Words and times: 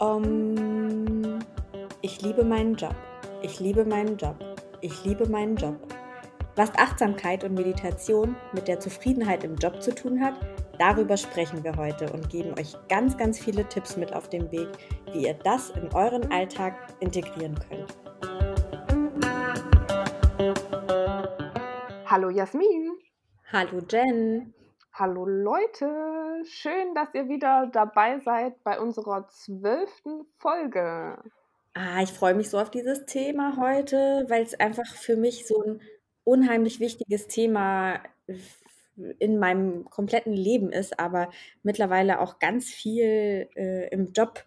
Um, 0.00 1.38
ich 2.02 2.20
liebe 2.20 2.42
meinen 2.44 2.74
Job. 2.74 2.96
Ich 3.42 3.60
liebe 3.60 3.84
meinen 3.84 4.16
Job. 4.16 4.34
Ich 4.80 5.04
liebe 5.04 5.28
meinen 5.28 5.54
Job. 5.54 5.76
Was 6.56 6.70
Achtsamkeit 6.76 7.44
und 7.44 7.54
Meditation 7.54 8.34
mit 8.52 8.66
der 8.66 8.80
Zufriedenheit 8.80 9.44
im 9.44 9.54
Job 9.54 9.80
zu 9.80 9.94
tun 9.94 10.20
hat, 10.20 10.34
darüber 10.80 11.16
sprechen 11.16 11.62
wir 11.62 11.76
heute 11.76 12.12
und 12.12 12.28
geben 12.28 12.52
euch 12.58 12.76
ganz, 12.88 13.16
ganz 13.16 13.38
viele 13.38 13.64
Tipps 13.68 13.96
mit 13.96 14.12
auf 14.12 14.28
den 14.28 14.50
Weg, 14.50 14.68
wie 15.12 15.26
ihr 15.26 15.34
das 15.34 15.70
in 15.70 15.88
euren 15.94 16.32
Alltag 16.32 16.74
integrieren 16.98 17.54
könnt. 17.68 17.96
Hallo 22.06 22.30
Jasmin. 22.30 22.89
Hallo 23.52 23.80
Jen. 23.90 24.54
Hallo 24.92 25.26
Leute. 25.26 26.44
Schön, 26.44 26.94
dass 26.94 27.08
ihr 27.14 27.28
wieder 27.28 27.68
dabei 27.72 28.20
seid 28.20 28.62
bei 28.62 28.78
unserer 28.78 29.26
zwölften 29.26 30.24
Folge. 30.38 31.18
Ah, 31.74 32.00
ich 32.00 32.12
freue 32.12 32.34
mich 32.34 32.48
so 32.48 32.60
auf 32.60 32.70
dieses 32.70 33.06
Thema 33.06 33.56
heute, 33.56 34.24
weil 34.28 34.44
es 34.44 34.54
einfach 34.54 34.86
für 34.94 35.16
mich 35.16 35.48
so 35.48 35.60
ein 35.64 35.80
unheimlich 36.22 36.78
wichtiges 36.78 37.26
Thema 37.26 38.00
in 39.18 39.40
meinem 39.40 39.84
kompletten 39.90 40.32
Leben 40.32 40.70
ist, 40.70 41.00
aber 41.00 41.28
mittlerweile 41.64 42.20
auch 42.20 42.38
ganz 42.38 42.66
viel 42.66 43.48
äh, 43.56 43.88
im 43.88 44.12
Job 44.12 44.44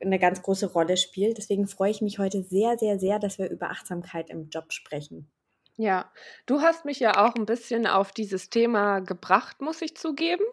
eine 0.00 0.18
ganz 0.18 0.42
große 0.42 0.72
Rolle 0.72 0.96
spielt. 0.96 1.38
Deswegen 1.38 1.68
freue 1.68 1.92
ich 1.92 2.02
mich 2.02 2.18
heute 2.18 2.42
sehr, 2.42 2.76
sehr, 2.76 2.98
sehr, 2.98 3.20
dass 3.20 3.38
wir 3.38 3.48
über 3.50 3.70
Achtsamkeit 3.70 4.30
im 4.30 4.48
Job 4.48 4.72
sprechen. 4.72 5.30
Ja, 5.76 6.12
du 6.46 6.60
hast 6.60 6.84
mich 6.84 7.00
ja 7.00 7.24
auch 7.24 7.34
ein 7.34 7.46
bisschen 7.46 7.86
auf 7.86 8.12
dieses 8.12 8.50
Thema 8.50 9.00
gebracht, 9.00 9.60
muss 9.60 9.80
ich 9.82 9.96
zugeben. 9.96 10.44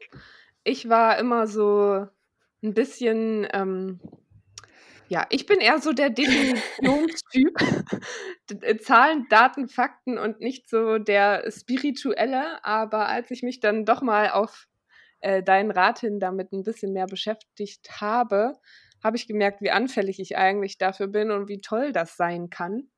Ich 0.64 0.90
war 0.90 1.18
immer 1.18 1.46
so 1.48 2.07
ein 2.63 2.74
bisschen, 2.74 3.48
ähm, 3.52 3.99
ja, 5.10 5.26
ich 5.30 5.46
bin 5.46 5.60
eher 5.60 5.80
so 5.80 5.91
der 5.91 6.10
Definitionstyp. 6.10 7.58
Zahlen, 8.82 9.26
Daten, 9.30 9.68
Fakten 9.68 10.18
und 10.18 10.40
nicht 10.40 10.70
so 10.70 10.99
der 10.99 11.52
spirituelle. 11.52 12.63
Aber 12.63 13.08
als 13.08 13.32
ich 13.32 13.43
mich 13.43 13.60
dann 13.60 13.86
doch 13.86 14.02
mal 14.02 14.30
auf 14.30 14.68
äh, 15.21 15.43
deinen 15.43 15.71
Rat 15.71 15.99
hin 15.99 16.20
damit 16.20 16.52
ein 16.54 16.63
bisschen 16.63 16.93
mehr 16.93 17.08
beschäftigt 17.08 18.02
habe, 18.02 18.54
habe 19.04 19.18
ich 19.18 19.27
gemerkt, 19.27 19.62
wie 19.62 19.71
anfällig 19.71 20.20
ich 20.20 20.38
eigentlich 20.38 20.77
dafür 20.77 21.08
bin 21.08 21.32
und 21.32 21.49
wie 21.49 21.62
toll 21.62 21.91
das 21.91 22.15
sein 22.15 22.49
kann. 22.49 22.90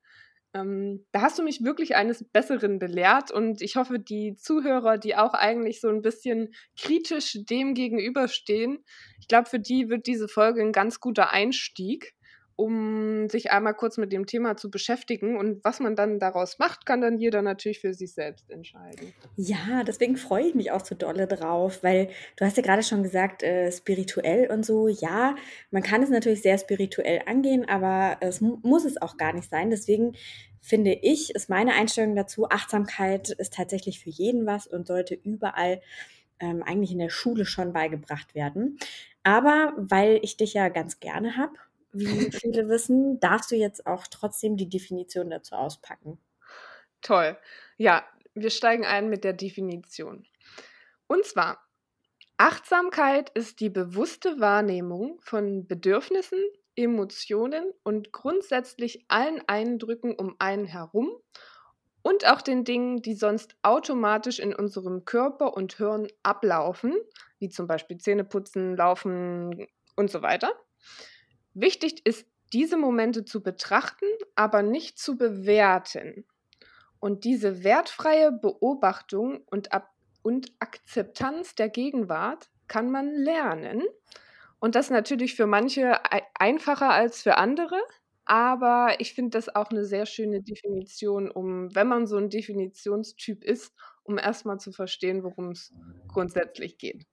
Ähm, 0.53 1.05
da 1.11 1.21
hast 1.21 1.39
du 1.39 1.43
mich 1.43 1.63
wirklich 1.63 1.95
eines 1.95 2.25
Besseren 2.29 2.77
belehrt 2.77 3.31
und 3.31 3.61
ich 3.61 3.77
hoffe, 3.77 3.99
die 3.99 4.35
Zuhörer, 4.35 4.97
die 4.97 5.15
auch 5.15 5.33
eigentlich 5.33 5.79
so 5.79 5.87
ein 5.87 6.01
bisschen 6.01 6.53
kritisch 6.77 7.37
dem 7.49 7.73
gegenüberstehen, 7.73 8.83
ich 9.19 9.27
glaube, 9.27 9.49
für 9.49 9.59
die 9.59 9.89
wird 9.89 10.07
diese 10.07 10.27
Folge 10.27 10.61
ein 10.61 10.73
ganz 10.73 10.99
guter 10.99 11.31
Einstieg 11.31 12.13
um 12.61 13.27
sich 13.29 13.51
einmal 13.51 13.73
kurz 13.73 13.97
mit 13.97 14.13
dem 14.13 14.27
Thema 14.27 14.55
zu 14.55 14.69
beschäftigen. 14.69 15.37
Und 15.37 15.63
was 15.63 15.79
man 15.79 15.95
dann 15.95 16.19
daraus 16.19 16.59
macht, 16.59 16.85
kann 16.85 17.01
dann 17.01 17.17
jeder 17.17 17.41
natürlich 17.41 17.79
für 17.79 17.93
sich 17.93 18.13
selbst 18.13 18.51
entscheiden. 18.51 19.13
Ja, 19.35 19.83
deswegen 19.83 20.15
freue 20.15 20.47
ich 20.47 20.55
mich 20.55 20.71
auch 20.71 20.85
so 20.85 20.93
dolle 20.93 21.27
drauf, 21.27 21.81
weil 21.81 22.09
du 22.35 22.45
hast 22.45 22.57
ja 22.57 22.63
gerade 22.63 22.83
schon 22.83 23.01
gesagt, 23.01 23.41
äh, 23.41 23.71
spirituell 23.71 24.51
und 24.51 24.63
so. 24.63 24.87
Ja, 24.87 25.35
man 25.71 25.81
kann 25.81 26.03
es 26.03 26.09
natürlich 26.09 26.43
sehr 26.43 26.57
spirituell 26.59 27.23
angehen, 27.25 27.67
aber 27.67 28.17
es 28.21 28.41
muss 28.41 28.85
es 28.85 29.01
auch 29.01 29.17
gar 29.17 29.33
nicht 29.33 29.49
sein. 29.49 29.71
Deswegen 29.71 30.13
finde 30.61 30.93
ich, 30.93 31.33
ist 31.33 31.49
meine 31.49 31.73
Einstellung 31.73 32.15
dazu, 32.15 32.47
Achtsamkeit 32.47 33.31
ist 33.31 33.55
tatsächlich 33.55 33.99
für 33.99 34.11
jeden 34.11 34.45
was 34.45 34.67
und 34.67 34.85
sollte 34.85 35.15
überall 35.15 35.81
ähm, 36.39 36.61
eigentlich 36.61 36.91
in 36.91 36.99
der 36.99 37.09
Schule 37.09 37.45
schon 37.45 37.73
beigebracht 37.73 38.35
werden. 38.35 38.77
Aber 39.23 39.73
weil 39.77 40.19
ich 40.21 40.37
dich 40.37 40.53
ja 40.53 40.69
ganz 40.69 40.99
gerne 40.99 41.37
habe 41.37 41.53
wie 41.93 42.31
viele 42.31 42.69
wissen, 42.69 43.19
darfst 43.19 43.51
du 43.51 43.55
jetzt 43.55 43.85
auch 43.85 44.07
trotzdem 44.07 44.57
die 44.57 44.69
Definition 44.69 45.29
dazu 45.29 45.55
auspacken. 45.55 46.19
Toll. 47.01 47.37
Ja, 47.77 48.05
wir 48.33 48.49
steigen 48.49 48.85
ein 48.85 49.09
mit 49.09 49.23
der 49.23 49.33
Definition. 49.33 50.25
Und 51.07 51.25
zwar, 51.25 51.59
Achtsamkeit 52.37 53.29
ist 53.31 53.59
die 53.59 53.69
bewusste 53.69 54.39
Wahrnehmung 54.39 55.19
von 55.21 55.67
Bedürfnissen, 55.67 56.39
Emotionen 56.75 57.71
und 57.83 58.11
grundsätzlich 58.11 59.05
allen 59.09 59.41
Eindrücken 59.47 60.15
um 60.15 60.35
einen 60.39 60.65
herum 60.65 61.11
und 62.01 62.25
auch 62.25 62.41
den 62.41 62.63
Dingen, 62.63 63.01
die 63.01 63.13
sonst 63.13 63.55
automatisch 63.61 64.39
in 64.39 64.55
unserem 64.55 65.05
Körper 65.05 65.55
und 65.55 65.73
Hirn 65.73 66.07
ablaufen, 66.23 66.95
wie 67.39 67.49
zum 67.49 67.67
Beispiel 67.67 67.97
Zähneputzen, 67.97 68.75
Laufen 68.75 69.67
und 69.95 70.09
so 70.09 70.21
weiter. 70.21 70.51
Wichtig 71.53 72.05
ist, 72.05 72.25
diese 72.53 72.77
Momente 72.77 73.25
zu 73.25 73.41
betrachten, 73.41 74.05
aber 74.35 74.61
nicht 74.61 74.99
zu 74.99 75.17
bewerten. 75.17 76.25
Und 76.99 77.23
diese 77.23 77.63
wertfreie 77.63 78.31
Beobachtung 78.31 79.43
und, 79.49 79.71
Ab 79.73 79.89
und 80.21 80.51
Akzeptanz 80.59 81.55
der 81.55 81.69
Gegenwart 81.69 82.49
kann 82.67 82.91
man 82.91 83.13
lernen. 83.13 83.83
Und 84.59 84.75
das 84.75 84.89
natürlich 84.89 85.35
für 85.35 85.47
manche 85.47 85.99
einfacher 86.39 86.91
als 86.91 87.23
für 87.23 87.37
andere. 87.37 87.81
Aber 88.25 88.95
ich 88.99 89.13
finde 89.13 89.31
das 89.31 89.53
auch 89.53 89.71
eine 89.71 89.83
sehr 89.83 90.05
schöne 90.05 90.41
Definition, 90.41 91.31
um, 91.31 91.73
wenn 91.73 91.87
man 91.87 92.05
so 92.05 92.17
ein 92.17 92.29
Definitionstyp 92.29 93.43
ist, 93.43 93.73
um 94.03 94.17
erstmal 94.17 94.59
zu 94.59 94.71
verstehen, 94.71 95.23
worum 95.23 95.51
es 95.51 95.73
grundsätzlich 96.07 96.77
geht. 96.77 97.07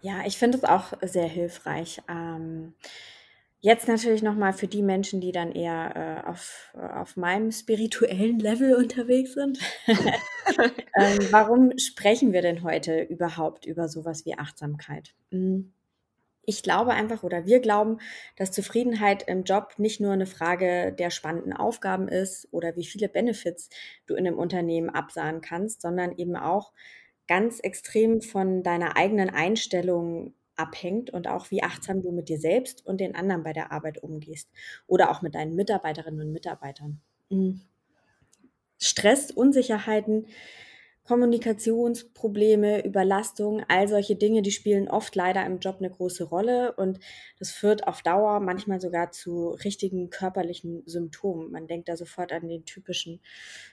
Ja, 0.00 0.24
ich 0.24 0.38
finde 0.38 0.58
es 0.58 0.64
auch 0.64 0.92
sehr 1.02 1.26
hilfreich. 1.26 2.00
Ähm 2.08 2.74
Jetzt 3.64 3.86
natürlich 3.86 4.24
nochmal 4.24 4.52
für 4.52 4.66
die 4.66 4.82
Menschen, 4.82 5.20
die 5.20 5.30
dann 5.30 5.52
eher 5.52 6.24
äh, 6.26 6.28
auf, 6.28 6.72
äh, 6.74 6.80
auf 6.80 7.16
meinem 7.16 7.52
spirituellen 7.52 8.40
Level 8.40 8.74
unterwegs 8.76 9.34
sind. 9.34 9.60
ähm, 9.86 11.18
warum 11.30 11.78
sprechen 11.78 12.32
wir 12.32 12.42
denn 12.42 12.64
heute 12.64 13.02
überhaupt 13.02 13.64
über 13.64 13.88
sowas 13.88 14.26
wie 14.26 14.36
Achtsamkeit? 14.36 15.14
Hm. 15.30 15.72
Ich 16.44 16.64
glaube 16.64 16.90
einfach 16.90 17.22
oder 17.22 17.46
wir 17.46 17.60
glauben, 17.60 17.98
dass 18.34 18.50
Zufriedenheit 18.50 19.28
im 19.28 19.44
Job 19.44 19.74
nicht 19.78 20.00
nur 20.00 20.12
eine 20.12 20.26
Frage 20.26 20.92
der 20.92 21.10
spannenden 21.10 21.52
Aufgaben 21.52 22.08
ist 22.08 22.48
oder 22.50 22.74
wie 22.74 22.84
viele 22.84 23.08
Benefits 23.08 23.70
du 24.06 24.16
in 24.16 24.26
einem 24.26 24.38
Unternehmen 24.38 24.90
absahen 24.90 25.40
kannst, 25.40 25.82
sondern 25.82 26.10
eben 26.18 26.34
auch 26.34 26.72
ganz 27.28 27.60
extrem 27.60 28.22
von 28.22 28.64
deiner 28.64 28.96
eigenen 28.96 29.30
Einstellung 29.30 30.34
abhängt 30.62 31.10
und 31.10 31.26
auch 31.26 31.50
wie 31.50 31.62
achtsam 31.62 32.02
du 32.02 32.12
mit 32.12 32.28
dir 32.28 32.38
selbst 32.38 32.86
und 32.86 33.00
den 33.00 33.14
anderen 33.14 33.42
bei 33.42 33.52
der 33.52 33.72
Arbeit 33.72 34.02
umgehst 34.02 34.48
oder 34.86 35.10
auch 35.10 35.20
mit 35.20 35.34
deinen 35.34 35.56
Mitarbeiterinnen 35.56 36.20
und 36.20 36.32
Mitarbeitern. 36.32 37.00
Mhm. 37.30 37.62
Stress, 38.78 39.30
Unsicherheiten, 39.30 40.26
Kommunikationsprobleme, 41.04 42.84
Überlastung, 42.84 43.64
all 43.66 43.88
solche 43.88 44.14
Dinge, 44.14 44.40
die 44.42 44.52
spielen 44.52 44.88
oft 44.88 45.16
leider 45.16 45.44
im 45.44 45.58
Job 45.58 45.76
eine 45.80 45.90
große 45.90 46.22
Rolle 46.22 46.74
und 46.76 47.00
das 47.40 47.50
führt 47.50 47.88
auf 47.88 48.02
Dauer 48.02 48.38
manchmal 48.38 48.80
sogar 48.80 49.10
zu 49.10 49.50
richtigen 49.64 50.10
körperlichen 50.10 50.84
Symptomen. 50.86 51.50
Man 51.50 51.66
denkt 51.66 51.88
da 51.88 51.96
sofort 51.96 52.32
an 52.32 52.48
den 52.48 52.64
typischen, 52.64 53.20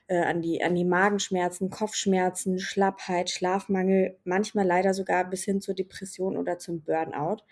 äh, 0.07 0.18
an 0.18 0.41
die, 0.41 0.63
an 0.63 0.73
die 0.73 0.85
Magenschmerzen, 0.85 1.69
Kopfschmerzen, 1.69 2.57
Schlappheit, 2.57 3.29
Schlafmangel, 3.29 4.18
manchmal 4.23 4.66
leider 4.66 4.95
sogar 4.95 5.29
bis 5.29 5.44
hin 5.44 5.62
zur 5.62 5.75
Depression 5.75 6.35
oder 6.35 6.57
zum 6.57 6.81
Burnout. 6.81 7.44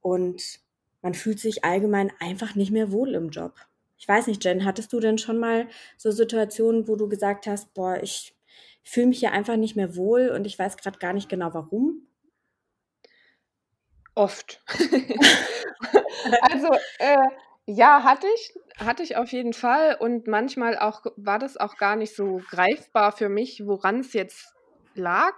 Und 0.00 0.60
man 1.00 1.14
fühlt 1.14 1.40
sich 1.40 1.64
allgemein 1.64 2.12
einfach 2.20 2.54
nicht 2.54 2.70
mehr 2.70 2.92
wohl 2.92 3.14
im 3.14 3.30
Job. 3.30 3.54
Ich 3.98 4.06
weiß 4.06 4.28
nicht, 4.28 4.44
Jen, 4.44 4.64
hattest 4.64 4.92
du 4.92 5.00
denn 5.00 5.18
schon 5.18 5.38
mal 5.38 5.68
so 5.96 6.12
Situationen, 6.12 6.86
wo 6.86 6.94
du 6.94 7.08
gesagt 7.08 7.46
hast, 7.46 7.74
boah, 7.74 8.00
ich 8.02 8.36
fühle 8.82 9.08
mich 9.08 9.20
hier 9.20 9.32
einfach 9.32 9.56
nicht 9.56 9.76
mehr 9.76 9.96
wohl 9.96 10.30
und 10.30 10.46
ich 10.46 10.58
weiß 10.58 10.76
gerade 10.76 10.98
gar 10.98 11.12
nicht 11.12 11.28
genau 11.28 11.54
warum? 11.54 12.06
Oft. 14.14 14.62
also 16.42 16.68
äh, 16.98 17.28
ja, 17.66 18.02
hatte 18.02 18.26
ich, 18.34 18.54
hatte 18.78 19.02
ich 19.02 19.16
auf 19.16 19.32
jeden 19.32 19.52
Fall 19.52 19.96
und 19.98 20.26
manchmal 20.26 20.78
auch 20.78 21.04
war 21.16 21.38
das 21.38 21.56
auch 21.56 21.76
gar 21.76 21.96
nicht 21.96 22.14
so 22.14 22.42
greifbar 22.50 23.12
für 23.12 23.28
mich, 23.28 23.66
woran 23.66 24.00
es 24.00 24.12
jetzt 24.12 24.52
lag, 24.94 25.34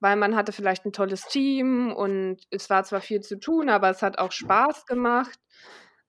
weil 0.00 0.16
man 0.16 0.36
hatte 0.36 0.52
vielleicht 0.52 0.86
ein 0.86 0.92
tolles 0.92 1.26
Team 1.26 1.92
und 1.92 2.38
es 2.50 2.70
war 2.70 2.84
zwar 2.84 3.00
viel 3.00 3.20
zu 3.20 3.38
tun, 3.38 3.68
aber 3.68 3.90
es 3.90 4.02
hat 4.02 4.18
auch 4.18 4.32
Spaß 4.32 4.86
gemacht. 4.86 5.38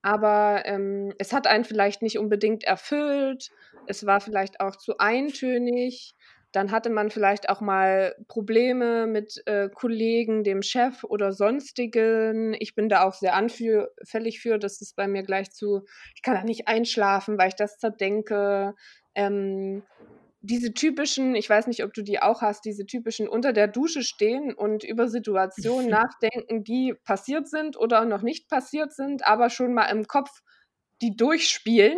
Aber 0.02 0.62
ähm, 0.66 1.14
es 1.18 1.34
hat 1.34 1.48
einen 1.48 1.66
vielleicht 1.66 2.02
nicht 2.02 2.18
unbedingt 2.18 2.64
erfüllt. 2.64 3.50
Es 3.88 4.06
war 4.06 4.22
vielleicht 4.22 4.60
auch 4.62 4.76
zu 4.76 5.00
eintönig. 5.00 6.14
Dann 6.52 6.72
hatte 6.72 6.90
man 6.90 7.12
vielleicht 7.12 7.50
auch 7.50 7.62
mal 7.62 8.16
Probleme 8.28 9.06
mit 9.06 9.42
äh, 9.46 9.70
Kollegen, 9.70 10.44
dem 10.44 10.62
Chef 10.62 11.04
oder 11.04 11.34
sonstigen. 11.34 12.56
Ich 12.60 12.74
bin 12.74 12.90
da 12.90 13.04
auch 13.04 13.14
sehr 13.14 13.36
anfällig 13.36 14.40
für. 14.40 14.58
Das 14.58 14.82
ist 14.82 14.96
bei 14.96 15.08
mir 15.08 15.24
gleich 15.24 15.52
zu, 15.52 15.84
ich 16.16 16.22
kann 16.22 16.36
da 16.36 16.44
nicht 16.44 16.68
einschlafen, 16.68 17.38
weil 17.38 17.50
ich 17.50 17.56
das 17.56 17.78
zerdenke. 17.78 18.76
Ähm, 19.14 19.84
diese 20.42 20.74
typischen, 20.74 21.36
ich 21.36 21.50
weiß 21.50 21.68
nicht, 21.68 21.84
ob 21.84 21.94
du 21.94 22.04
die 22.04 22.22
auch 22.22 22.42
hast, 22.42 22.64
diese 22.64 22.86
typischen 22.86 23.28
unter 23.28 23.54
der 23.54 23.68
Dusche 23.68 24.04
stehen 24.04 24.54
und 24.54 24.84
über 24.84 25.08
Situationen 25.08 25.90
nachdenken, 25.90 26.64
die 26.64 26.94
passiert 27.04 27.48
sind 27.50 27.78
oder 27.78 28.06
noch 28.06 28.22
nicht 28.22 28.48
passiert 28.48 28.94
sind, 28.94 29.28
aber 29.28 29.50
schon 29.50 29.74
mal 29.74 29.88
im 29.88 30.06
Kopf 30.06 30.30
die 31.02 31.16
durchspielen. 31.16 31.98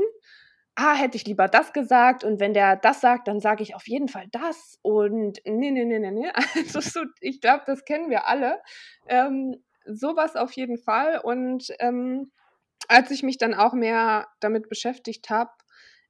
Ah, 0.76 0.96
hätte 0.96 1.18
ich 1.18 1.26
lieber 1.26 1.48
das 1.48 1.74
gesagt 1.74 2.24
und 2.24 2.40
wenn 2.40 2.54
der 2.54 2.78
das 2.78 3.02
sagt, 3.02 3.28
dann 3.28 3.42
sage 3.42 3.64
ich 3.64 3.76
auf 3.76 3.88
jeden 3.88 4.08
Fall 4.08 4.28
das 4.32 4.80
und 4.82 5.40
nee, 5.46 5.72
nee, 5.72 5.86
nee, 5.86 6.00
nee, 6.00 6.12
nee. 6.12 6.32
Also 6.56 6.80
so, 6.80 7.02
ich 7.20 7.42
glaube, 7.42 7.64
das 7.66 7.84
kennen 7.84 8.10
wir 8.10 8.28
alle. 8.28 8.62
Ähm, 9.08 9.58
sowas 9.86 10.36
auf 10.36 10.54
jeden 10.54 10.78
Fall 10.78 11.20
und 11.20 11.68
ähm, 11.80 12.32
als 12.88 13.12
ich 13.12 13.24
mich 13.24 13.38
dann 13.38 13.54
auch 13.54 13.74
mehr 13.74 14.28
damit 14.40 14.70
beschäftigt 14.70 15.30
habe, 15.30 15.52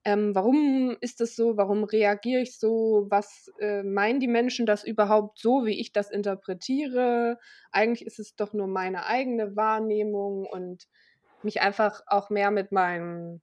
ähm, 0.06 0.34
warum 0.34 0.96
ist 1.02 1.20
das 1.20 1.36
so? 1.36 1.58
Warum 1.58 1.84
reagiere 1.84 2.42
ich 2.42 2.58
so? 2.58 3.08
Was 3.10 3.52
äh, 3.60 3.84
meinen 3.84 4.20
die 4.20 4.28
Menschen 4.28 4.66
das 4.66 4.84
überhaupt 4.86 5.40
so, 5.40 5.66
wie 5.66 5.80
ich 5.80 5.92
das 5.92 6.10
interpretiere? 6.10 7.38
Eigentlich 7.72 8.06
ist 8.08 8.20
es 8.20 8.36
doch 8.36 8.54
nur 8.54 8.68
meine 8.68 9.06
eigene 9.06 9.56
Wahrnehmung 9.58 10.46
und 10.46 10.88
mich 11.44 11.62
einfach 11.62 12.02
auch 12.08 12.30
mehr 12.30 12.52
mit 12.52 12.72
meinem 12.72 13.42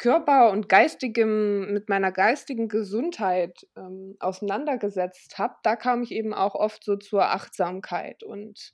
Körper 0.00 0.50
und 0.50 0.70
geistigem, 0.70 1.74
mit 1.74 1.90
meiner 1.90 2.10
geistigen 2.10 2.68
Gesundheit 2.68 3.68
ähm, 3.76 4.16
auseinandergesetzt 4.18 5.38
habe, 5.38 5.56
da 5.62 5.76
kam 5.76 6.02
ich 6.02 6.10
eben 6.12 6.32
auch 6.34 6.54
oft 6.54 6.82
so 6.84 6.96
zur 6.96 7.24
Achtsamkeit. 7.26 8.22
Und 8.22 8.72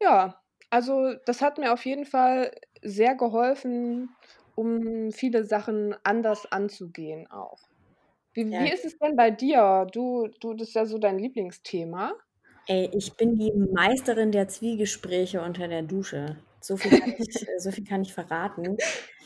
ja, 0.00 0.40
also 0.70 1.14
das 1.26 1.40
hat 1.42 1.58
mir 1.58 1.72
auf 1.72 1.84
jeden 1.84 2.04
Fall 2.06 2.52
sehr 2.82 3.14
geholfen, 3.14 4.16
um 4.54 5.10
viele 5.12 5.44
Sachen 5.44 5.94
anders 6.04 6.50
anzugehen 6.50 7.26
auch. 7.30 7.68
Wie, 8.34 8.46
Ja. 8.50 8.58
wie 8.58 8.72
ist 8.72 8.84
es 8.84 8.98
denn 8.98 9.16
bei 9.16 9.30
dir? 9.30 9.86
Du, 9.92 10.28
du, 10.40 10.54
das 10.54 10.68
ist 10.68 10.74
ja 10.74 10.86
so 10.86 10.98
dein 10.98 11.18
Lieblingsthema. 11.18 12.14
Ey, 12.68 12.90
ich 12.96 13.16
bin 13.16 13.34
die 13.34 13.52
Meisterin 13.72 14.30
der 14.30 14.46
Zwiegespräche 14.46 15.40
unter 15.42 15.66
der 15.66 15.82
Dusche. 15.82 16.36
So 16.66 16.76
viel 16.76 16.98
kann 16.98 17.14
ich, 17.18 17.46
so 17.58 17.70
viel 17.70 17.84
kann 17.84 18.02
ich 18.02 18.12
verraten. 18.12 18.76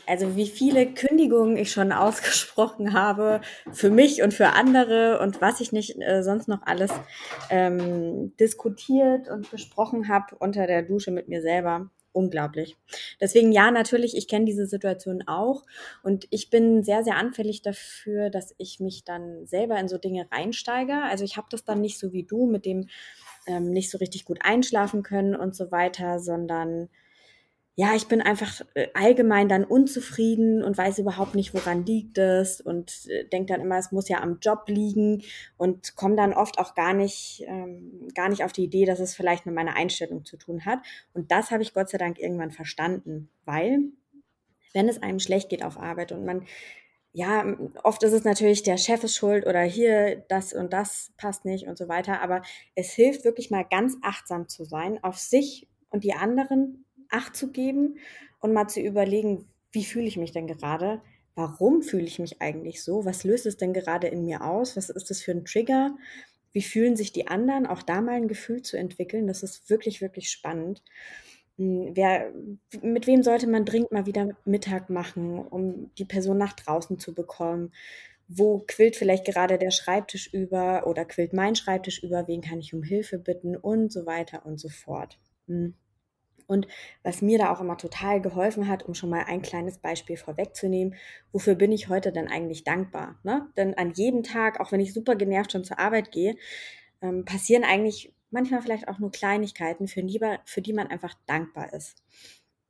Also 0.07 0.37
wie 0.37 0.47
viele 0.47 0.93
Kündigungen 0.93 1.57
ich 1.57 1.73
schon 1.73 1.93
ausgesprochen 1.93 2.93
habe 2.93 3.41
für 3.73 3.91
mich 3.91 4.23
und 4.23 4.35
für 4.35 4.49
andere 4.49 5.21
und 5.21 5.41
was 5.41 5.61
ich 5.61 5.73
nicht 5.73 5.97
äh, 6.01 6.23
sonst 6.23 6.49
noch 6.49 6.63
alles 6.63 6.91
ähm, 7.49 8.37
diskutiert 8.39 9.29
und 9.29 9.51
besprochen 9.51 10.09
habe 10.09 10.37
unter 10.39 10.67
der 10.67 10.83
Dusche 10.83 11.13
mit 11.13 11.29
mir 11.29 11.43
selber. 11.43 11.91
Unglaublich. 12.13 12.77
Deswegen 13.21 13.53
ja, 13.53 13.71
natürlich, 13.71 14.17
ich 14.17 14.27
kenne 14.27 14.45
diese 14.45 14.67
Situation 14.67 15.23
auch 15.29 15.65
und 16.03 16.27
ich 16.31 16.51
bin 16.51 16.83
sehr, 16.83 17.05
sehr 17.05 17.17
anfällig 17.17 17.63
dafür, 17.63 18.31
dass 18.31 18.53
ich 18.59 18.81
mich 18.81 19.05
dann 19.05 19.47
selber 19.47 19.79
in 19.79 19.87
so 19.87 19.97
Dinge 19.97 20.27
reinsteige. 20.33 21.05
Also 21.05 21.23
ich 21.25 21.37
habe 21.37 21.47
das 21.51 21.65
dann 21.65 21.81
nicht 21.81 22.01
so 22.01 22.13
wie 22.13 22.25
du 22.25 22.47
mit 22.47 22.67
dem 22.67 22.89
ähm, 23.47 23.71
nicht 23.71 23.91
so 23.91 23.99
richtig 23.99 24.25
gut 24.25 24.41
einschlafen 24.43 25.05
können 25.05 25.37
und 25.37 25.55
so 25.55 25.71
weiter, 25.71 26.19
sondern 26.19 26.89
ja, 27.81 27.95
ich 27.95 28.09
bin 28.09 28.21
einfach 28.21 28.61
äh, 28.75 28.89
allgemein 28.93 29.49
dann 29.49 29.65
unzufrieden 29.65 30.63
und 30.63 30.77
weiß 30.77 30.99
überhaupt 30.99 31.35
nicht, 31.35 31.55
woran 31.55 31.87
liegt 31.87 32.19
es 32.19 32.61
und 32.61 33.07
äh, 33.09 33.25
denke 33.25 33.55
dann 33.55 33.63
immer, 33.63 33.79
es 33.79 33.91
muss 33.91 34.07
ja 34.11 34.21
am 34.21 34.39
Job 34.43 34.65
liegen 34.67 35.23
und 35.57 35.97
komme 35.97 36.15
dann 36.15 36.35
oft 36.35 36.59
auch 36.59 36.75
gar 36.75 36.93
nicht, 36.93 37.43
ähm, 37.47 38.09
gar 38.15 38.29
nicht 38.29 38.45
auf 38.45 38.53
die 38.53 38.65
Idee, 38.65 38.85
dass 38.85 39.01
es 39.01 39.15
vielleicht 39.15 39.47
mit 39.47 39.55
meiner 39.55 39.77
Einstellung 39.77 40.27
zu 40.27 40.37
tun 40.37 40.67
hat. 40.67 40.81
Und 41.15 41.33
das 41.33 41.51
habe 41.51 41.63
ich 41.63 41.73
Gott 41.73 41.89
sei 41.89 41.97
Dank 41.97 42.19
irgendwann 42.19 42.51
verstanden, 42.51 43.31
weil 43.47 43.79
wenn 44.75 44.87
es 44.87 45.03
einem 45.03 45.19
schlecht 45.19 45.49
geht 45.49 45.65
auf 45.65 45.79
Arbeit 45.79 46.13
und 46.13 46.27
man 46.27 46.47
ja, 47.13 47.57
oft 47.83 48.03
ist 48.03 48.13
es 48.13 48.25
natürlich, 48.25 48.63
der 48.63 48.77
Chef 48.77 49.03
ist 49.05 49.17
schuld 49.17 49.47
oder 49.47 49.63
hier 49.63 50.23
das 50.29 50.53
und 50.53 50.75
das 50.75 51.13
passt 51.17 51.47
nicht 51.47 51.67
und 51.67 51.79
so 51.79 51.89
weiter. 51.89 52.21
Aber 52.21 52.43
es 52.75 52.93
hilft 52.93 53.25
wirklich 53.25 53.51
mal 53.51 53.65
ganz 53.65 53.97
achtsam 54.03 54.49
zu 54.49 54.65
sein, 54.65 55.03
auf 55.03 55.17
sich 55.17 55.67
und 55.89 56.05
die 56.05 56.13
anderen 56.13 56.85
Acht 57.11 57.37
zu 57.37 57.51
geben 57.53 57.99
und 58.41 58.53
mal 58.53 58.69
zu 58.69 58.81
überlegen, 58.81 59.47
wie 59.73 59.85
fühle 59.85 60.07
ich 60.07 60.17
mich 60.17 60.33
denn 60.33 60.47
gerade? 60.47 61.01
Warum 61.35 61.83
fühle 61.83 62.05
ich 62.05 62.19
mich 62.19 62.43
eigentlich 62.43 62.83
so? 62.83 63.05
Was 63.05 63.25
löst 63.25 63.47
es 63.47 63.57
denn 63.57 63.73
gerade 63.73 64.09
in 64.09 64.25
mir 64.25 64.45
aus? 64.45 64.77
Was 64.77 64.91
ist 64.91 65.11
das 65.11 65.23
für 65.23 65.33
ein 65.33 65.45
Trigger? 65.45 65.97
Wie 66.53 66.63
fühlen 66.63 66.97
sich 66.97 67.13
die 67.13 67.29
anderen? 67.29 67.67
Auch 67.67 67.83
da 67.83 68.01
mal 68.01 68.15
ein 68.15 68.29
Gefühl 68.29 68.63
zu 68.63 68.77
entwickeln, 68.77 69.27
das 69.27 69.43
ist 69.43 69.71
wirklich, 69.71 70.01
wirklich 70.01 70.31
spannend. 70.31 70.83
Hm, 71.57 71.93
wer, 71.95 72.33
mit 72.83 73.07
wem 73.07 73.23
sollte 73.23 73.47
man 73.47 73.65
dringend 73.65 73.93
mal 73.93 74.07
wieder 74.07 74.37
Mittag 74.45 74.91
machen, 74.91 75.39
um 75.39 75.95
die 75.97 76.05
Person 76.05 76.39
nach 76.39 76.55
draußen 76.55 76.99
zu 76.99 77.15
bekommen? 77.15 77.73
Wo 78.29 78.65
quillt 78.67 78.97
vielleicht 78.97 79.25
gerade 79.25 79.59
der 79.59 79.71
Schreibtisch 79.71 80.33
über 80.33 80.87
oder 80.87 81.05
quillt 81.05 81.33
mein 81.33 81.57
Schreibtisch 81.57 82.03
über? 82.03 82.27
Wen 82.29 82.43
kann 82.43 82.61
ich 82.61 82.75
um 82.75 82.83
Hilfe 82.83 83.19
bitten? 83.19 83.57
Und 83.57 83.93
so 83.93 84.07
weiter 84.07 84.47
und 84.47 84.59
so 84.59 84.69
fort. 84.69 85.19
Hm. 85.47 85.75
Und 86.51 86.67
was 87.05 87.23
mir 87.23 87.39
da 87.39 87.53
auch 87.53 87.61
immer 87.61 87.77
total 87.77 88.21
geholfen 88.21 88.67
hat, 88.67 88.83
um 88.83 88.95
schon 88.95 89.09
mal 89.09 89.23
ein 89.23 89.41
kleines 89.41 89.79
Beispiel 89.79 90.17
vorwegzunehmen, 90.17 90.97
wofür 91.31 91.55
bin 91.55 91.71
ich 91.71 91.89
heute 91.89 92.11
denn 92.11 92.27
eigentlich 92.27 92.65
dankbar? 92.65 93.21
Ne? 93.23 93.49
Denn 93.57 93.79
an 93.79 93.93
jedem 93.93 94.25
Tag, 94.25 94.59
auch 94.59 94.73
wenn 94.73 94.81
ich 94.81 94.93
super 94.93 95.15
genervt 95.15 95.53
schon 95.53 95.63
zur 95.63 95.79
Arbeit 95.79 96.11
gehe, 96.11 96.35
ähm, 97.03 97.25
passieren 97.25 97.63
eigentlich 97.63 98.13
manchmal 98.31 98.63
vielleicht 98.63 98.89
auch 98.89 98.99
nur 98.99 99.13
Kleinigkeiten, 99.13 99.87
für 99.87 100.03
die, 100.03 100.21
für 100.45 100.61
die 100.61 100.73
man 100.73 100.89
einfach 100.89 101.15
dankbar 101.27 101.73
ist. 101.73 102.03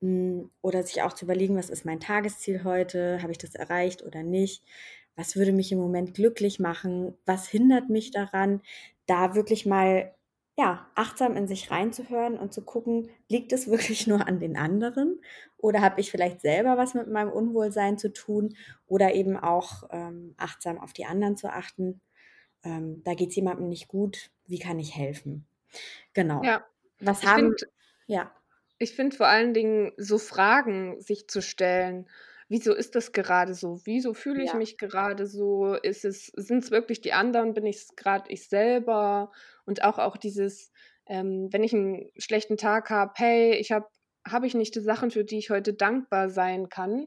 Hm, 0.02 0.50
oder 0.60 0.82
sich 0.82 1.00
auch 1.00 1.14
zu 1.14 1.24
überlegen, 1.24 1.56
was 1.56 1.70
ist 1.70 1.86
mein 1.86 2.00
Tagesziel 2.00 2.64
heute? 2.64 3.22
Habe 3.22 3.32
ich 3.32 3.38
das 3.38 3.54
erreicht 3.54 4.02
oder 4.02 4.22
nicht? 4.22 4.62
Was 5.16 5.36
würde 5.36 5.52
mich 5.52 5.72
im 5.72 5.78
Moment 5.78 6.12
glücklich 6.12 6.60
machen? 6.60 7.14
Was 7.24 7.48
hindert 7.48 7.88
mich 7.88 8.10
daran, 8.10 8.60
da 9.06 9.34
wirklich 9.34 9.64
mal 9.64 10.14
ja, 10.60 10.90
achtsam 10.94 11.36
in 11.36 11.48
sich 11.48 11.70
reinzuhören 11.70 12.38
und 12.38 12.52
zu 12.52 12.62
gucken, 12.62 13.08
liegt 13.28 13.52
es 13.52 13.66
wirklich 13.70 14.06
nur 14.06 14.26
an 14.28 14.38
den 14.40 14.58
anderen 14.58 15.22
oder 15.56 15.80
habe 15.80 16.00
ich 16.00 16.10
vielleicht 16.10 16.42
selber 16.42 16.76
was 16.76 16.92
mit 16.94 17.08
meinem 17.08 17.32
Unwohlsein 17.32 17.96
zu 17.96 18.12
tun 18.12 18.54
oder 18.86 19.14
eben 19.14 19.38
auch 19.38 19.84
ähm, 19.90 20.34
achtsam 20.36 20.78
auf 20.78 20.92
die 20.92 21.06
anderen 21.06 21.36
zu 21.38 21.48
achten. 21.50 22.02
Ähm, 22.62 23.02
da 23.04 23.14
geht 23.14 23.30
es 23.30 23.36
jemandem 23.36 23.68
nicht 23.68 23.88
gut, 23.88 24.30
wie 24.46 24.58
kann 24.58 24.78
ich 24.78 24.94
helfen? 24.94 25.46
Genau. 26.12 26.42
Ja, 26.44 26.66
Was 27.00 27.22
ich 27.22 27.26
haben, 27.26 27.40
finde 27.40 27.72
ja, 28.06 28.30
ich 28.78 28.94
find 28.94 29.14
vor 29.14 29.28
allen 29.28 29.54
Dingen 29.54 29.92
so 29.96 30.18
Fragen 30.18 31.00
sich 31.00 31.26
zu 31.28 31.40
stellen. 31.40 32.06
Wieso 32.50 32.74
ist 32.74 32.96
das 32.96 33.12
gerade 33.12 33.54
so? 33.54 33.80
Wieso 33.84 34.12
fühle 34.12 34.42
ich 34.42 34.50
ja, 34.50 34.56
mich 34.56 34.76
gerade 34.76 35.26
so? 35.26 35.74
Ist 35.74 36.04
es, 36.04 36.26
sind 36.34 36.64
es 36.64 36.72
wirklich 36.72 37.00
die 37.00 37.12
anderen? 37.12 37.54
Bin 37.54 37.64
ich 37.64 37.76
es 37.76 37.94
gerade 37.94 38.28
ich 38.28 38.48
selber? 38.48 39.30
Und 39.66 39.84
auch, 39.84 39.98
auch 39.98 40.16
dieses, 40.16 40.72
ähm, 41.06 41.48
wenn 41.52 41.62
ich 41.62 41.72
einen 41.72 42.10
schlechten 42.18 42.56
Tag 42.56 42.90
habe, 42.90 43.12
hey, 43.14 43.54
ich 43.54 43.70
habe 43.70 43.86
habe 44.28 44.46
ich 44.46 44.54
nicht 44.54 44.74
die 44.74 44.80
Sachen, 44.80 45.10
für 45.10 45.24
die 45.24 45.38
ich 45.38 45.50
heute 45.50 45.72
dankbar 45.74 46.28
sein 46.28 46.68
kann? 46.68 47.06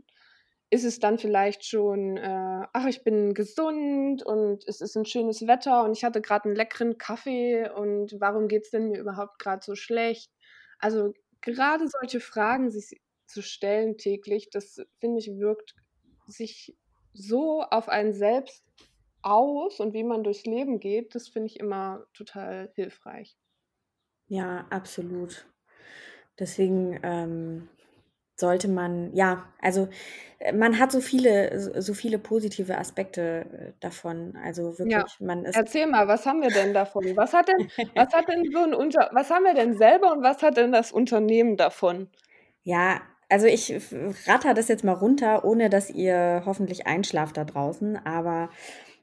Ist 0.70 0.86
es 0.86 1.00
dann 1.00 1.20
vielleicht 1.20 1.66
schon, 1.66 2.18
äh, 2.18 2.66
ach, 2.74 2.86
ich 2.88 3.04
bin 3.04 3.34
gesund 3.34 4.24
und 4.26 4.64
es 4.68 4.82
ist 4.82 4.96
ein 4.96 5.06
schönes 5.06 5.46
Wetter 5.46 5.84
und 5.84 5.96
ich 5.96 6.04
hatte 6.04 6.22
gerade 6.22 6.46
einen 6.46 6.56
leckeren 6.56 6.98
Kaffee 6.98 7.70
und 7.70 8.16
warum 8.20 8.48
geht 8.48 8.64
es 8.64 8.72
denn 8.72 8.88
mir 8.88 9.00
überhaupt 9.00 9.40
gerade 9.40 9.62
so 9.64 9.76
schlecht? 9.76 10.32
Also 10.80 11.14
gerade 11.42 11.88
solche 11.88 12.20
Fragen 12.22 12.72
sich 12.72 13.00
zu 13.34 13.42
stellen 13.42 13.98
täglich, 13.98 14.50
das 14.52 14.82
finde 15.00 15.20
ich, 15.20 15.28
wirkt 15.38 15.76
sich 16.28 16.78
so 17.14 17.64
auf 17.64 17.90
einen 17.90 18.14
selbst 18.14 18.66
aus 19.22 19.80
und 19.80 19.94
wie 19.94 20.04
man 20.04 20.24
durchs 20.24 20.46
Leben 20.46 20.80
geht, 20.80 21.16
das 21.16 21.30
finde 21.30 21.48
ich 21.48 21.60
immer 21.60 22.06
total 22.14 22.72
hilfreich. 22.76 23.38
ja, 24.28 24.66
absolut. 24.70 25.48
Deswegen 26.40 27.00
ähm, 27.04 27.70
sollte 28.38 28.70
man, 28.70 29.14
ja, 29.16 29.54
also 29.62 29.90
äh, 30.40 30.54
man 30.54 30.80
hat 30.80 30.92
so 30.92 31.02
viele, 31.02 31.82
so 31.82 31.94
viele 31.94 32.20
positive 32.20 32.78
Aspekte 32.80 33.22
äh, 33.52 33.74
davon. 33.82 34.38
Also 34.38 34.80
Ja, 34.82 35.06
wirklich, 35.06 35.20
man 35.22 35.46
ist 35.46 35.62
erzähl 35.62 35.88
mal, 35.88 36.08
was 36.08 36.26
haben 36.26 36.42
wir 36.42 36.52
denn 36.52 36.74
davon? 36.74 37.16
Was 37.18 37.34
hat 37.34 37.48
denn, 37.48 37.66
was 37.96 38.14
hat 38.14 38.28
denn 38.30 38.52
so 38.52 38.60
ein 38.60 38.74
Unter, 38.76 39.10
was 39.14 39.30
haben 39.32 39.44
wir 39.46 39.54
denn 39.56 39.76
selber 39.78 40.12
und 40.12 40.22
was 40.24 40.42
hat 40.44 40.58
denn 40.58 40.72
das 40.72 40.92
Unternehmen 40.92 41.58
davon? 41.58 42.10
Ja, 42.64 43.02
also 43.34 43.48
ich 43.48 43.74
ratter 44.28 44.54
das 44.54 44.68
jetzt 44.68 44.84
mal 44.84 44.94
runter, 44.94 45.44
ohne 45.44 45.72
dass 45.72 45.90
ihr 45.90 46.44
hoffentlich 46.46 46.86
einschlaft 46.86 47.36
da 47.36 47.46
draußen, 47.46 47.98
aber 48.06 48.52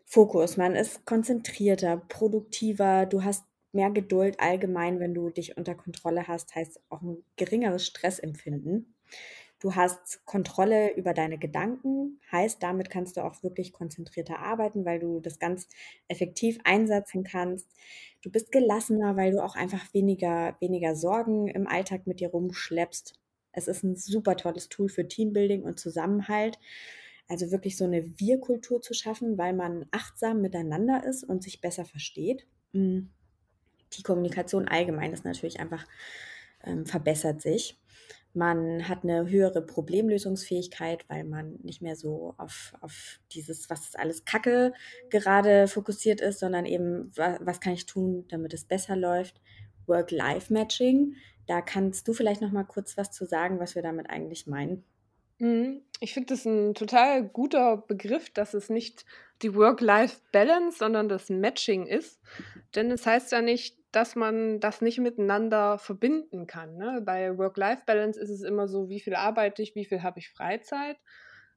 Fokus, 0.06 0.56
man 0.56 0.76
ist 0.76 1.04
konzentrierter, 1.04 1.96
produktiver, 1.96 3.06
du 3.06 3.24
hast 3.24 3.44
mehr 3.72 3.90
Geduld 3.90 4.38
allgemein, 4.38 5.00
wenn 5.00 5.14
du 5.14 5.30
dich 5.30 5.56
unter 5.56 5.74
Kontrolle 5.74 6.28
hast, 6.28 6.54
heißt 6.54 6.80
auch 6.90 7.02
ein 7.02 7.24
geringeres 7.36 7.84
Stressempfinden. 7.86 8.94
Du 9.58 9.74
hast 9.74 10.24
Kontrolle 10.26 10.94
über 10.94 11.12
deine 11.12 11.36
Gedanken, 11.38 12.20
heißt, 12.30 12.62
damit 12.62 12.88
kannst 12.88 13.16
du 13.16 13.24
auch 13.24 13.42
wirklich 13.42 13.72
konzentrierter 13.72 14.38
arbeiten, 14.38 14.84
weil 14.84 15.00
du 15.00 15.18
das 15.20 15.40
ganz 15.40 15.66
effektiv 16.08 16.58
einsetzen 16.64 17.24
kannst. 17.24 17.68
Du 18.22 18.30
bist 18.30 18.52
gelassener, 18.52 19.16
weil 19.16 19.32
du 19.32 19.42
auch 19.42 19.56
einfach 19.56 19.92
weniger 19.92 20.56
weniger 20.60 20.94
Sorgen 20.94 21.48
im 21.48 21.66
Alltag 21.66 22.06
mit 22.06 22.20
dir 22.20 22.30
rumschleppst. 22.30 23.18
Es 23.52 23.68
ist 23.68 23.82
ein 23.82 23.96
super 23.96 24.36
tolles 24.36 24.68
Tool 24.68 24.88
für 24.88 25.06
Teambuilding 25.06 25.62
und 25.62 25.78
Zusammenhalt. 25.78 26.58
also 27.28 27.52
wirklich 27.52 27.76
so 27.76 27.84
eine 27.84 28.18
Wir-Kultur 28.18 28.82
zu 28.82 28.92
schaffen, 28.92 29.38
weil 29.38 29.52
man 29.54 29.86
achtsam 29.92 30.40
miteinander 30.40 31.04
ist 31.04 31.22
und 31.22 31.44
sich 31.44 31.60
besser 31.60 31.84
versteht. 31.84 32.44
Mm. 32.72 33.02
Die 33.92 34.02
Kommunikation 34.02 34.66
allgemein 34.66 35.12
ist 35.12 35.24
natürlich 35.24 35.60
einfach 35.60 35.86
ähm, 36.64 36.86
verbessert 36.86 37.40
sich. 37.40 37.78
Man 38.32 38.88
hat 38.88 39.02
eine 39.02 39.28
höhere 39.28 39.60
Problemlösungsfähigkeit, 39.60 41.04
weil 41.08 41.24
man 41.24 41.58
nicht 41.62 41.82
mehr 41.82 41.96
so 41.96 42.34
auf, 42.38 42.74
auf 42.80 43.18
dieses, 43.32 43.68
was 43.70 43.80
ist 43.80 43.98
alles 43.98 44.24
Kacke 44.24 44.72
gerade 45.08 45.66
fokussiert 45.66 46.20
ist, 46.20 46.38
sondern 46.38 46.64
eben, 46.64 47.10
was, 47.16 47.40
was 47.40 47.60
kann 47.60 47.72
ich 47.72 47.86
tun, 47.86 48.26
damit 48.28 48.54
es 48.54 48.64
besser 48.64 48.94
läuft. 48.94 49.40
Work-Life-Matching. 49.86 51.16
Da 51.46 51.60
kannst 51.60 52.06
du 52.06 52.12
vielleicht 52.12 52.42
noch 52.42 52.52
mal 52.52 52.64
kurz 52.64 52.96
was 52.96 53.10
zu 53.10 53.24
sagen, 53.24 53.58
was 53.58 53.74
wir 53.74 53.82
damit 53.82 54.08
eigentlich 54.10 54.46
meinen. 54.46 54.84
Mhm. 55.38 55.82
Ich 56.00 56.14
finde 56.14 56.34
das 56.34 56.44
ein 56.44 56.74
total 56.74 57.24
guter 57.24 57.78
Begriff, 57.78 58.30
dass 58.30 58.54
es 58.54 58.70
nicht 58.70 59.04
die 59.42 59.54
Work-Life-Balance, 59.54 60.78
sondern 60.78 61.08
das 61.08 61.30
Matching 61.30 61.86
ist. 61.86 62.20
Denn 62.74 62.90
es 62.90 63.06
heißt 63.06 63.32
ja 63.32 63.42
nicht, 63.42 63.78
dass 63.90 64.14
man 64.14 64.60
das 64.60 64.82
nicht 64.82 64.98
miteinander 64.98 65.78
verbinden 65.78 66.46
kann. 66.46 66.76
Ne? 66.76 67.02
Bei 67.04 67.36
Work-Life-Balance 67.36 68.20
ist 68.20 68.30
es 68.30 68.42
immer 68.42 68.68
so, 68.68 68.88
wie 68.88 69.00
viel 69.00 69.14
arbeite 69.14 69.62
ich, 69.62 69.74
wie 69.74 69.84
viel 69.84 70.02
habe 70.02 70.20
ich 70.20 70.30
Freizeit. 70.30 70.96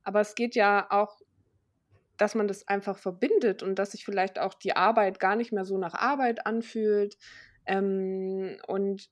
Aber 0.03 0.21
es 0.21 0.33
geht 0.33 0.55
ja 0.55 0.87
auch, 0.89 1.21
dass 2.17 2.35
man 2.35 2.47
das 2.47 2.67
einfach 2.67 2.97
verbindet 2.97 3.63
und 3.63 3.75
dass 3.75 3.91
sich 3.91 4.05
vielleicht 4.05 4.39
auch 4.39 4.53
die 4.53 4.75
Arbeit 4.75 5.19
gar 5.19 5.35
nicht 5.35 5.51
mehr 5.51 5.65
so 5.65 5.77
nach 5.77 5.93
Arbeit 5.93 6.45
anfühlt. 6.45 7.17
Ähm, 7.65 8.57
und 8.67 9.09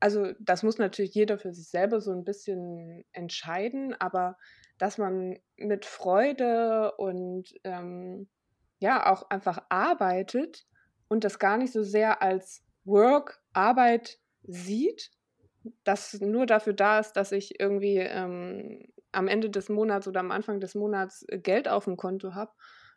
also 0.00 0.32
das 0.38 0.62
muss 0.62 0.78
natürlich 0.78 1.14
jeder 1.14 1.38
für 1.38 1.52
sich 1.52 1.68
selber 1.68 2.00
so 2.00 2.12
ein 2.12 2.24
bisschen 2.24 3.04
entscheiden, 3.12 3.94
aber 3.98 4.36
dass 4.78 4.98
man 4.98 5.38
mit 5.56 5.86
Freude 5.86 6.92
und 6.96 7.54
ähm, 7.64 8.28
ja 8.78 9.10
auch 9.10 9.30
einfach 9.30 9.58
arbeitet 9.68 10.66
und 11.08 11.24
das 11.24 11.38
gar 11.38 11.56
nicht 11.56 11.72
so 11.72 11.82
sehr 11.82 12.22
als 12.22 12.62
Work, 12.84 13.42
Arbeit 13.52 14.18
sieht, 14.42 15.10
das 15.84 16.20
nur 16.20 16.46
dafür 16.46 16.74
da 16.74 16.98
ist, 16.98 17.14
dass 17.14 17.32
ich 17.32 17.58
irgendwie 17.58 17.96
ähm, 17.96 18.86
am 19.12 19.28
Ende 19.28 19.50
des 19.50 19.68
Monats 19.68 20.06
oder 20.06 20.20
am 20.20 20.30
Anfang 20.30 20.60
des 20.60 20.74
Monats 20.74 21.24
äh, 21.28 21.38
Geld 21.38 21.68
auf 21.68 21.84
dem 21.84 21.96
Konto 21.96 22.34
habe, 22.34 22.52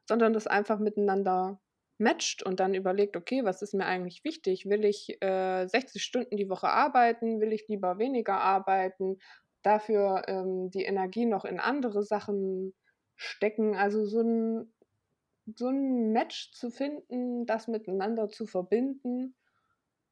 sondern 0.08 0.34
das 0.34 0.48
einfach 0.48 0.80
miteinander 0.80 1.60
matcht 2.00 2.44
und 2.44 2.60
dann 2.60 2.74
überlegt, 2.74 3.18
okay, 3.18 3.44
was 3.44 3.62
ist 3.62 3.74
mir 3.74 3.86
eigentlich 3.86 4.24
wichtig? 4.24 4.66
Will 4.68 4.86
ich 4.86 5.22
äh, 5.22 5.68
60 5.68 6.04
Stunden 6.04 6.38
die 6.38 6.50
Woche 6.50 6.70
arbeiten? 6.70 7.42
Will 7.42 7.54
ich 7.54 7.68
lieber 7.68 8.00
weniger 8.00 8.40
arbeiten? 8.40 9.18
Dafür 9.62 10.24
ähm, 10.28 10.70
die 10.72 10.84
Energie 10.84 11.26
noch 11.26 11.46
in 11.46 11.60
andere 11.60 12.04
Sachen 12.04 12.74
stecken. 13.16 13.76
Also 13.76 14.06
so 14.06 14.22
ein 14.22 14.74
so 15.56 15.68
ein 15.68 16.12
Match 16.12 16.52
zu 16.54 16.70
finden, 16.70 17.46
das 17.48 17.68
miteinander 17.68 18.30
zu 18.30 18.46
verbinden, 18.46 19.36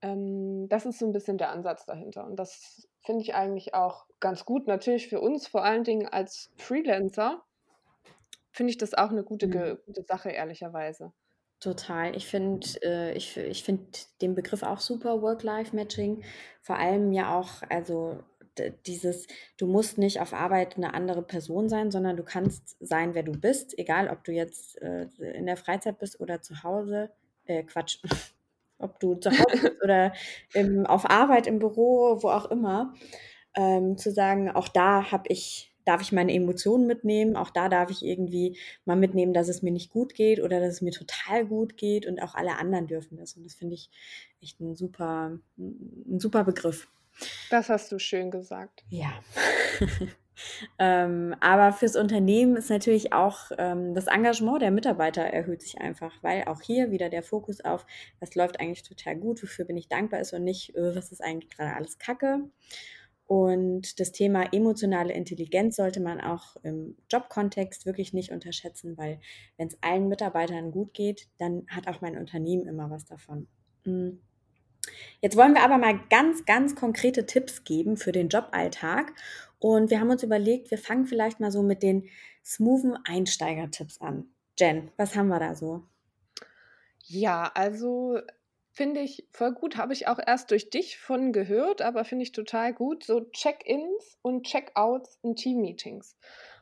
ähm, 0.02 0.68
das 0.70 0.86
ist 0.86 1.00
so 1.00 1.06
ein 1.06 1.12
bisschen 1.12 1.38
der 1.38 1.52
Ansatz 1.52 1.86
dahinter. 1.86 2.26
Und 2.26 2.38
das 2.38 2.88
finde 3.04 3.24
ich 3.24 3.36
eigentlich 3.36 3.74
auch 3.74 4.06
ganz 4.20 4.46
gut. 4.46 4.68
Natürlich 4.68 5.08
für 5.08 5.22
uns, 5.22 5.48
vor 5.48 5.64
allen 5.64 5.84
Dingen 5.84 6.08
als 6.08 6.52
Freelancer, 6.58 7.44
finde 8.52 8.72
ich 8.72 8.78
das 8.78 8.94
auch 8.94 9.10
eine 9.10 9.24
gute, 9.24 9.48
mhm. 9.48 9.78
gute 9.86 10.04
Sache, 10.04 10.30
ehrlicherweise. 10.30 11.14
Total. 11.60 12.16
Ich 12.16 12.28
finde 12.28 12.68
äh, 12.84 13.14
ich, 13.14 13.36
ich 13.36 13.64
find 13.64 14.08
den 14.22 14.36
Begriff 14.36 14.64
auch 14.64 14.80
super, 14.80 15.22
Work-Life-Matching. 15.22 16.24
Vor 16.62 16.78
allem 16.78 17.12
ja 17.12 17.38
auch, 17.38 17.64
also 17.70 18.20
dieses, 18.86 19.28
du 19.58 19.68
musst 19.68 19.98
nicht 19.98 20.20
auf 20.20 20.34
Arbeit 20.34 20.78
eine 20.78 20.94
andere 20.94 21.22
Person 21.22 21.70
sein, 21.70 21.92
sondern 21.92 22.18
du 22.18 22.24
kannst 22.24 22.76
sein, 22.80 23.14
wer 23.14 23.24
du 23.24 23.34
bist, 23.34 23.78
egal 23.78 24.10
ob 24.10 24.24
du 24.24 24.32
jetzt 24.32 24.82
äh, 24.82 25.08
in 25.20 25.46
der 25.46 25.58
Freizeit 25.58 26.00
bist 26.00 26.20
oder 26.20 26.42
zu 26.42 26.64
Hause. 26.64 27.12
Äh, 27.46 27.64
Quatsch. 27.64 28.00
ob 28.80 29.00
du 29.00 29.16
zu 29.16 29.32
Hause 29.32 29.62
bist 29.62 29.84
oder 29.84 30.14
im, 30.54 30.86
auf 30.86 31.10
Arbeit, 31.10 31.48
im 31.48 31.60
Büro, 31.60 32.22
wo 32.22 32.30
auch 32.30 32.46
immer. 32.52 32.94
Ähm, 33.56 33.98
zu 33.98 34.12
sagen, 34.12 34.52
auch 34.52 34.68
da 34.68 35.12
habe 35.12 35.24
ich, 35.30 35.74
darf 35.88 36.02
ich 36.02 36.12
meine 36.12 36.34
Emotionen 36.34 36.86
mitnehmen, 36.86 37.36
auch 37.36 37.50
da 37.50 37.70
darf 37.70 37.90
ich 37.90 38.04
irgendwie 38.04 38.58
mal 38.86 38.98
mitnehmen, 38.98 39.34
dass 39.34 39.48
es 39.48 39.62
mir 39.62 39.72
nicht 39.72 39.90
gut 39.90 40.14
geht 40.14 40.42
oder 40.42 40.60
dass 40.60 40.76
es 40.76 40.82
mir 40.82 40.92
total 40.92 41.46
gut 41.46 41.78
geht 41.78 42.06
und 42.06 42.22
auch 42.22 42.36
alle 42.36 42.58
anderen 42.58 42.88
dürfen 42.88 43.18
das. 43.18 43.36
Und 43.36 43.46
das 43.46 43.56
finde 43.56 43.76
ich 43.76 43.90
echt 44.42 44.60
ein 44.60 44.76
super, 44.76 45.40
ein 45.58 46.20
super 46.20 46.44
Begriff. 46.44 46.90
Das 47.50 47.70
hast 47.70 47.92
du 47.92 48.00
schön 48.00 48.32
gesagt. 48.32 48.84
Ja. 48.90 49.12
ähm, 50.80 51.36
aber 51.40 51.74
fürs 51.74 51.96
Unternehmen 51.96 52.58
ist 52.58 52.70
natürlich 52.70 53.14
auch 53.14 53.52
ähm, 53.58 53.96
das 53.96 54.08
Engagement 54.08 54.62
der 54.62 54.72
Mitarbeiter 54.72 55.24
erhöht 55.24 55.62
sich 55.62 55.80
einfach, 55.80 56.14
weil 56.22 56.44
auch 56.44 56.62
hier 56.62 56.92
wieder 56.92 57.10
der 57.10 57.24
Fokus 57.24 57.62
auf, 57.62 57.86
was 58.20 58.36
läuft 58.36 58.60
eigentlich 58.60 58.84
total 58.84 59.16
gut, 59.16 59.42
wofür 59.42 59.66
bin 59.66 59.78
ich 59.78 59.88
dankbar 59.88 60.20
ist 60.20 60.34
und 60.34 60.44
nicht, 60.44 60.76
öh, 60.76 60.96
was 60.96 61.12
ist 61.12 61.24
eigentlich 61.24 61.50
gerade 61.50 61.76
alles 61.76 61.98
Kacke. 61.98 62.42
Und 63.28 64.00
das 64.00 64.14
Thema 64.14 64.54
emotionale 64.54 65.14
Intelligenz 65.14 65.76
sollte 65.76 66.00
man 66.00 66.22
auch 66.22 66.56
im 66.64 66.96
Jobkontext 67.12 67.86
wirklich 67.86 68.14
nicht 68.14 68.32
unterschätzen, 68.32 68.98
weil 68.98 69.20
wenn 69.58 69.68
es 69.68 69.78
allen 69.82 70.08
Mitarbeitern 70.08 70.72
gut 70.72 70.94
geht, 70.94 71.28
dann 71.38 71.66
hat 71.68 71.90
auch 71.90 72.00
mein 72.00 72.18
Unternehmen 72.18 72.68
immer 72.68 72.90
was 72.90 73.06
davon. 73.06 73.48
Mhm. 73.84 74.22
Jetzt 75.22 75.36
wollen 75.36 75.54
wir 75.54 75.64
aber 75.64 75.78
mal 75.78 76.00
ganz, 76.10 76.46
ganz 76.46 76.76
konkrete 76.76 77.26
Tipps 77.26 77.66
geben 77.66 77.98
für 77.98 78.14
den 78.14 78.30
Joballtag. 78.30 79.14
Und 79.60 79.90
wir 79.90 80.00
haben 80.00 80.10
uns 80.10 80.24
überlegt, 80.24 80.72
wir 80.72 80.78
fangen 80.78 81.06
vielleicht 81.06 81.42
mal 81.42 81.52
so 81.52 81.64
mit 81.64 81.84
den 81.84 82.08
smoothen 82.46 82.98
Einsteiger-Tipps 83.04 84.00
an. 84.00 84.30
Jen, 84.58 84.92
was 84.96 85.16
haben 85.16 85.28
wir 85.28 85.40
da 85.40 85.54
so? 85.54 85.84
Ja, 87.04 87.52
also 87.54 88.20
finde 88.78 89.02
ich 89.02 89.28
voll 89.32 89.54
gut. 89.54 89.76
Habe 89.76 89.94
ich 89.94 90.08
auch 90.08 90.20
erst 90.26 90.52
durch 90.52 90.70
dich 90.70 91.00
von 91.00 91.34
gehört, 91.34 91.82
aber 91.82 92.06
finde 92.06 92.24
ich 92.24 92.32
total 92.32 92.74
gut. 92.74 93.04
So 93.04 93.22
Check-ins 93.32 94.20
und 94.22 94.46
Check-outs 94.46 95.18
in 95.24 95.36
Team-Meetings. 95.36 96.16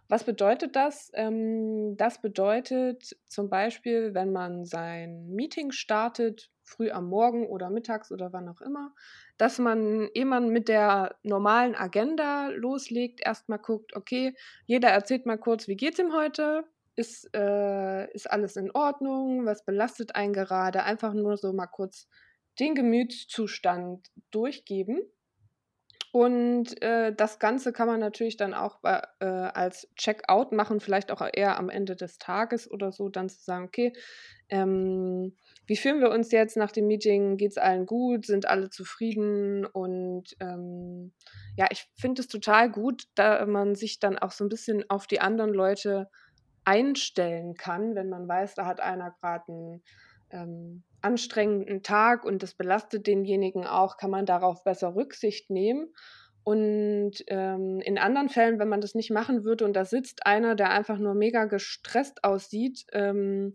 Was 0.08 0.24
bedeutet 0.24 0.78
das? 0.78 1.12
Ähm, 1.14 1.98
das 1.98 2.22
bedeutet 2.22 3.18
zum 3.28 3.50
Beispiel, 3.50 4.14
wenn 4.14 4.32
man 4.32 4.66
sein 4.66 5.28
Meeting 5.28 5.72
startet, 5.72 6.52
früh 6.64 6.90
am 6.90 7.10
Morgen 7.10 7.48
oder 7.48 7.70
mittags 7.70 8.12
oder 8.12 8.32
wann 8.32 8.48
auch 8.48 8.62
immer, 8.62 8.94
dass 9.38 9.60
man, 9.60 10.10
ehe 10.14 10.26
man 10.26 10.50
mit 10.50 10.70
der 10.70 11.18
normalen 11.24 11.76
Agenda 11.76 12.48
loslegt, 12.50 13.20
erstmal 13.24 13.60
guckt, 13.60 13.96
okay, 13.96 14.36
jeder 14.66 14.90
erzählt 14.90 15.26
mal 15.26 15.38
kurz, 15.38 15.68
wie 15.68 15.76
geht's 15.76 16.00
ihm 16.00 16.14
heute? 16.14 16.64
Ist, 16.96 17.30
äh, 17.36 18.12
ist 18.14 18.30
alles 18.30 18.56
in 18.56 18.72
Ordnung? 18.72 19.46
Was 19.46 19.66
belastet 19.66 20.16
einen 20.16 20.34
gerade? 20.34 20.84
Einfach 20.84 21.14
nur 21.14 21.38
so 21.38 21.52
mal 21.52 21.68
kurz 21.68 22.08
den 22.60 22.76
Gemütszustand 22.76 24.10
durchgeben. 24.32 25.02
Und 26.16 26.82
äh, 26.82 27.14
das 27.14 27.40
Ganze 27.40 27.74
kann 27.74 27.88
man 27.88 28.00
natürlich 28.00 28.38
dann 28.38 28.54
auch 28.54 28.80
äh, 28.84 29.26
als 29.26 29.90
Checkout 29.98 30.54
machen, 30.54 30.80
vielleicht 30.80 31.12
auch 31.12 31.22
eher 31.34 31.58
am 31.58 31.68
Ende 31.68 31.98
des 31.98 32.20
Tages 32.20 32.72
oder 32.72 32.94
so, 32.94 33.10
dann 33.10 33.28
zu 33.28 33.44
sagen, 33.44 33.66
okay, 33.66 33.92
ähm, 34.48 35.36
wie 35.68 35.76
fühlen 35.76 36.00
wir 36.00 36.12
uns 36.12 36.32
jetzt 36.32 36.56
nach 36.56 36.72
dem 36.72 36.88
Meeting? 36.88 37.36
Geht 37.36 37.52
es 37.52 37.58
allen 37.58 37.86
gut? 37.86 38.26
Sind 38.26 38.46
alle 38.46 38.70
zufrieden? 38.70 39.66
Und 39.66 40.38
ähm, 40.40 41.12
ja, 41.58 41.68
ich 41.70 41.86
finde 42.00 42.22
es 42.22 42.30
total 42.30 42.72
gut, 42.72 43.04
da 43.16 43.46
man 43.46 43.76
sich 43.76 44.00
dann 44.00 44.18
auch 44.18 44.32
so 44.32 44.46
ein 44.46 44.50
bisschen 44.50 44.90
auf 44.90 45.08
die 45.08 45.20
anderen 45.20 45.54
Leute 45.54 46.10
einstellen 46.66 47.56
kann, 47.56 47.96
wenn 47.96 48.10
man 48.10 48.28
weiß, 48.28 48.56
da 48.56 48.66
hat 48.66 48.80
einer 48.80 49.12
gerade 49.12 49.46
einen 49.48 49.84
ähm, 50.32 50.84
anstrengenden 51.02 51.84
Tag 51.84 52.26
und 52.26 52.44
das 52.44 52.56
belastet 52.56 53.08
denjenigen 53.08 53.66
auch, 53.66 53.98
kann 53.98 54.10
man 54.10 54.26
darauf 54.26 54.64
besser 54.64 54.96
Rücksicht 54.96 55.50
nehmen. 55.50 55.94
Und 56.44 57.24
ähm, 57.28 57.80
in 57.80 57.98
anderen 57.98 58.30
Fällen, 58.30 58.60
wenn 58.60 58.70
man 58.70 58.82
das 58.82 58.94
nicht 58.94 59.10
machen 59.10 59.44
würde 59.46 59.66
und 59.66 59.74
da 59.74 59.86
sitzt 59.86 60.28
einer, 60.28 60.56
der 60.56 60.70
einfach 60.70 61.00
nur 61.00 61.16
mega 61.16 61.46
gestresst 61.46 62.24
aussieht, 62.24 62.86
ähm, 62.92 63.54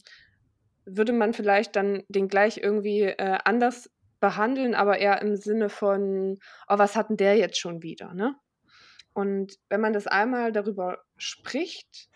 würde 0.85 1.12
man 1.12 1.33
vielleicht 1.33 1.76
dann 1.76 2.02
den 2.09 2.29
gleich 2.29 2.59
irgendwie 2.59 3.02
äh, 3.02 3.38
anders 3.45 3.90
behandeln, 4.19 4.75
aber 4.75 4.99
eher 4.99 5.23
im 5.23 5.37
Sinne 5.37 5.69
von, 5.69 6.38
oh, 6.69 6.79
was 6.79 6.97
hat 6.97 7.11
denn 7.11 7.17
der 7.17 7.37
jetzt 7.37 7.59
schon 7.59 7.83
wieder, 7.83 8.12
ne? 8.12 8.35
Und 9.12 9.59
wenn 9.69 9.81
man 9.81 9.93
das 9.93 10.07
einmal 10.07 10.52
darüber 10.52 10.99
spricht, 11.17 12.10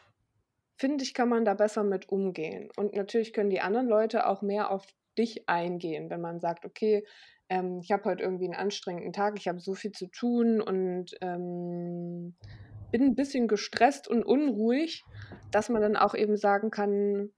finde 0.77 1.05
ich, 1.05 1.15
kann 1.15 1.29
man 1.29 1.45
da 1.45 1.55
besser 1.55 1.85
mit 1.85 2.09
umgehen. 2.09 2.69
Und 2.77 2.95
natürlich 2.95 3.33
können 3.33 3.51
die 3.51 3.61
anderen 3.61 3.89
Leute 3.89 4.27
auch 4.27 4.43
mehr 4.43 4.71
auf 4.71 4.87
dich 5.17 5.49
eingehen, 5.49 6.11
wenn 6.11 6.21
man 6.21 6.41
sagt, 6.41 6.65
okay, 6.65 7.05
ähm, 7.49 7.81
ich 7.83 7.93
habe 7.93 8.05
heute 8.05 8.23
irgendwie 8.23 8.47
einen 8.47 8.55
anstrengenden 8.55 9.13
Tag, 9.13 9.35
ich 9.37 9.49
habe 9.49 9.61
so 9.61 9.75
viel 9.75 9.93
zu 9.93 10.07
tun 10.09 10.61
und 10.61 11.17
ähm, 11.21 12.35
bin 12.91 13.03
ein 13.03 13.15
bisschen 13.15 13.49
gestresst 13.49 14.09
und 14.09 14.25
unruhig, 14.25 15.05
dass 15.51 15.69
man 15.69 15.83
dann 15.83 15.97
auch 15.97 16.15
eben 16.15 16.37
sagen 16.37 16.71
kann, 16.71 17.31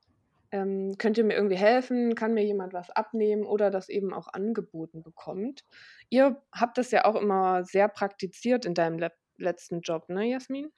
ähm, 0.52 0.96
könnt 0.98 1.18
ihr 1.18 1.24
mir 1.24 1.34
irgendwie 1.34 1.56
helfen, 1.56 2.14
kann 2.14 2.34
mir 2.34 2.44
jemand 2.44 2.72
was 2.72 2.90
abnehmen 2.90 3.44
oder 3.44 3.70
das 3.70 3.88
eben 3.88 4.14
auch 4.14 4.28
angeboten 4.28 5.02
bekommt. 5.02 5.64
Ihr 6.08 6.40
habt 6.52 6.78
das 6.78 6.90
ja 6.92 7.04
auch 7.04 7.16
immer 7.16 7.64
sehr 7.64 7.88
praktiziert 7.88 8.64
in 8.64 8.74
deinem 8.74 8.98
le 8.98 9.10
letzten 9.38 9.82
Job, 9.82 10.08
ne, 10.08 10.30
Jasmin? 10.30 10.70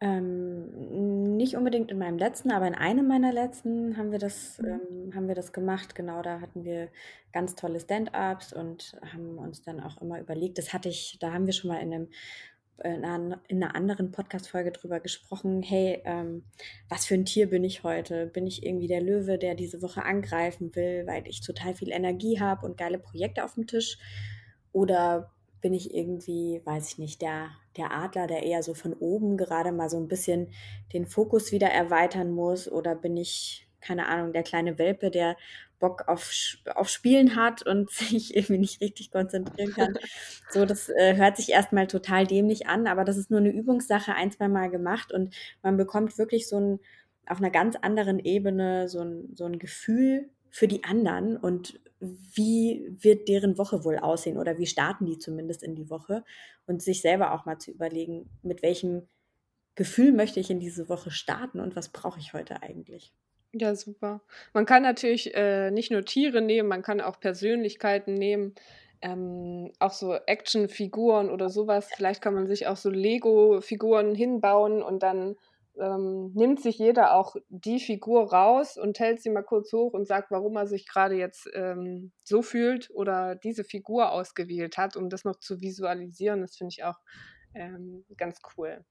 Ähm, 0.00 0.70
nicht 1.42 1.56
unbedingt 1.56 1.90
in 1.90 1.98
meinem 1.98 2.18
letzten, 2.18 2.52
aber 2.52 2.66
in 2.68 2.74
einem 2.74 3.08
meiner 3.08 3.32
letzten 3.32 3.96
haben 3.96 4.12
wir 4.12 4.18
das, 4.20 4.58
Mhm. 4.58 4.66
ähm, 4.68 5.14
haben 5.14 5.28
wir 5.28 5.34
das 5.34 5.52
gemacht. 5.52 5.94
Genau, 5.94 6.22
da 6.22 6.40
hatten 6.40 6.64
wir 6.64 6.88
ganz 7.32 7.56
tolle 7.56 7.80
Stand-ups 7.80 8.52
und 8.52 8.96
haben 9.12 9.38
uns 9.38 9.62
dann 9.62 9.80
auch 9.80 10.00
immer 10.00 10.20
überlegt, 10.20 10.58
das 10.58 10.72
hatte 10.72 10.88
ich, 10.88 11.18
da 11.20 11.32
haben 11.32 11.46
wir 11.46 11.52
schon 11.52 11.68
mal 11.68 11.80
in 11.80 11.92
einem 11.92 12.08
in 12.84 13.04
einer, 13.04 13.40
in 13.46 13.62
einer 13.62 13.76
anderen 13.76 14.10
Podcast-Folge 14.10 14.72
drüber 14.72 14.98
gesprochen, 14.98 15.62
hey, 15.62 16.02
ähm, 16.04 16.42
was 16.88 17.04
für 17.06 17.14
ein 17.14 17.24
Tier 17.26 17.48
bin 17.48 17.62
ich 17.62 17.84
heute? 17.84 18.26
Bin 18.26 18.44
ich 18.46 18.64
irgendwie 18.66 18.88
der 18.88 19.00
Löwe, 19.00 19.38
der 19.38 19.54
diese 19.54 19.82
Woche 19.82 20.04
angreifen 20.04 20.74
will, 20.74 21.06
weil 21.06 21.28
ich 21.28 21.42
total 21.42 21.74
viel 21.74 21.92
Energie 21.92 22.40
habe 22.40 22.66
und 22.66 22.76
geile 22.76 22.98
Projekte 22.98 23.44
auf 23.44 23.54
dem 23.54 23.68
Tisch? 23.68 23.98
Oder 24.72 25.30
bin 25.60 25.74
ich 25.74 25.94
irgendwie, 25.94 26.60
weiß 26.64 26.88
ich 26.88 26.98
nicht, 26.98 27.22
der, 27.22 27.50
der 27.76 27.92
Adler, 27.92 28.26
der 28.26 28.42
eher 28.42 28.62
so 28.62 28.74
von 28.74 28.92
oben 28.94 29.36
gerade 29.36 29.72
mal 29.72 29.88
so 29.88 29.98
ein 29.98 30.08
bisschen 30.08 30.52
den 30.92 31.06
Fokus 31.06 31.52
wieder 31.52 31.68
erweitern 31.68 32.30
muss? 32.32 32.70
Oder 32.70 32.94
bin 32.94 33.16
ich, 33.16 33.68
keine 33.80 34.06
Ahnung, 34.06 34.32
der 34.32 34.42
kleine 34.42 34.78
Welpe, 34.78 35.10
der 35.10 35.36
Bock 35.82 36.06
auf, 36.06 36.30
auf 36.74 36.88
Spielen 36.88 37.34
hat 37.36 37.66
und 37.66 37.90
sich 37.90 38.34
irgendwie 38.34 38.58
nicht 38.58 38.80
richtig 38.80 39.10
konzentrieren 39.10 39.72
kann. 39.72 39.98
So, 40.50 40.64
das 40.64 40.88
äh, 40.88 41.16
hört 41.16 41.36
sich 41.36 41.50
erstmal 41.50 41.88
total 41.88 42.26
dämlich 42.26 42.68
an, 42.68 42.86
aber 42.86 43.04
das 43.04 43.18
ist 43.18 43.30
nur 43.30 43.40
eine 43.40 43.50
Übungssache, 43.50 44.14
ein, 44.14 44.30
zwei 44.30 44.48
Mal 44.48 44.70
gemacht 44.70 45.12
und 45.12 45.34
man 45.62 45.76
bekommt 45.76 46.16
wirklich 46.16 46.48
so 46.48 46.58
ein, 46.58 46.80
auf 47.26 47.38
einer 47.38 47.50
ganz 47.50 47.76
anderen 47.76 48.18
Ebene 48.20 48.88
so 48.88 49.00
ein, 49.00 49.34
so 49.34 49.44
ein 49.44 49.58
Gefühl 49.58 50.30
für 50.50 50.68
die 50.68 50.84
anderen 50.84 51.36
und 51.36 51.80
wie 52.02 52.84
wird 53.00 53.28
deren 53.28 53.58
Woche 53.58 53.84
wohl 53.84 53.98
aussehen 53.98 54.36
oder 54.36 54.58
wie 54.58 54.66
starten 54.66 55.06
die 55.06 55.18
zumindest 55.18 55.62
in 55.62 55.76
die 55.76 55.88
Woche 55.88 56.24
und 56.66 56.82
sich 56.82 57.00
selber 57.00 57.32
auch 57.32 57.46
mal 57.46 57.58
zu 57.58 57.70
überlegen, 57.70 58.28
mit 58.42 58.62
welchem 58.62 59.08
Gefühl 59.76 60.12
möchte 60.12 60.40
ich 60.40 60.50
in 60.50 60.60
diese 60.60 60.88
Woche 60.88 61.10
starten 61.10 61.60
und 61.60 61.76
was 61.76 61.90
brauche 61.90 62.18
ich 62.18 62.34
heute 62.34 62.60
eigentlich. 62.62 63.12
Ja, 63.52 63.74
super. 63.74 64.22
Man 64.52 64.66
kann 64.66 64.82
natürlich 64.82 65.34
äh, 65.34 65.70
nicht 65.70 65.90
nur 65.90 66.04
Tiere 66.04 66.42
nehmen, 66.42 66.68
man 66.68 66.82
kann 66.82 67.00
auch 67.00 67.20
Persönlichkeiten 67.20 68.14
nehmen, 68.14 68.54
ähm, 69.00 69.72
auch 69.78 69.92
so 69.92 70.14
Actionfiguren 70.14 71.30
oder 71.30 71.50
sowas. 71.50 71.88
Vielleicht 71.94 72.22
kann 72.22 72.34
man 72.34 72.46
sich 72.46 72.66
auch 72.66 72.76
so 72.76 72.90
Lego-Figuren 72.90 74.14
hinbauen 74.14 74.82
und 74.82 75.02
dann 75.02 75.36
ähm, 75.80 76.32
nimmt 76.34 76.60
sich 76.60 76.78
jeder 76.78 77.14
auch 77.14 77.36
die 77.48 77.80
Figur 77.80 78.32
raus 78.32 78.76
und 78.76 78.98
hält 78.98 79.22
sie 79.22 79.30
mal 79.30 79.42
kurz 79.42 79.72
hoch 79.72 79.92
und 79.92 80.06
sagt, 80.06 80.30
warum 80.30 80.56
er 80.56 80.66
sich 80.66 80.86
gerade 80.86 81.14
jetzt 81.16 81.48
ähm, 81.54 82.12
so 82.24 82.42
fühlt 82.42 82.90
oder 82.94 83.34
diese 83.36 83.64
Figur 83.64 84.12
ausgewählt 84.12 84.76
hat, 84.76 84.96
um 84.96 85.08
das 85.08 85.24
noch 85.24 85.38
zu 85.38 85.60
visualisieren. 85.60 86.40
Das 86.40 86.56
finde 86.56 86.74
ich 86.76 86.84
auch 86.84 86.98
ähm, 87.54 88.04
ganz 88.16 88.40
cool. 88.56 88.84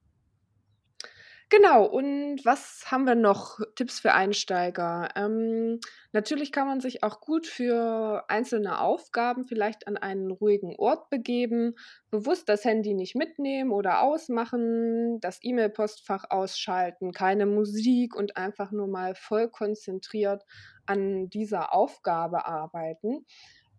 Genau, 1.53 1.83
und 1.83 2.45
was 2.45 2.85
haben 2.91 3.05
wir 3.05 3.15
noch? 3.15 3.59
Tipps 3.75 3.99
für 3.99 4.13
Einsteiger. 4.13 5.09
Ähm, 5.17 5.81
natürlich 6.13 6.53
kann 6.53 6.65
man 6.65 6.79
sich 6.79 7.03
auch 7.03 7.19
gut 7.19 7.45
für 7.45 8.23
einzelne 8.29 8.79
Aufgaben 8.79 9.43
vielleicht 9.43 9.85
an 9.85 9.97
einen 9.97 10.31
ruhigen 10.31 10.77
Ort 10.77 11.09
begeben, 11.09 11.75
bewusst 12.09 12.47
das 12.47 12.63
Handy 12.63 12.93
nicht 12.93 13.15
mitnehmen 13.15 13.71
oder 13.71 14.01
ausmachen, 14.01 15.19
das 15.19 15.39
E-Mail-Postfach 15.41 16.23
ausschalten, 16.29 17.11
keine 17.11 17.45
Musik 17.45 18.15
und 18.15 18.37
einfach 18.37 18.71
nur 18.71 18.87
mal 18.87 19.13
voll 19.13 19.49
konzentriert 19.49 20.45
an 20.85 21.29
dieser 21.29 21.73
Aufgabe 21.73 22.45
arbeiten 22.45 23.25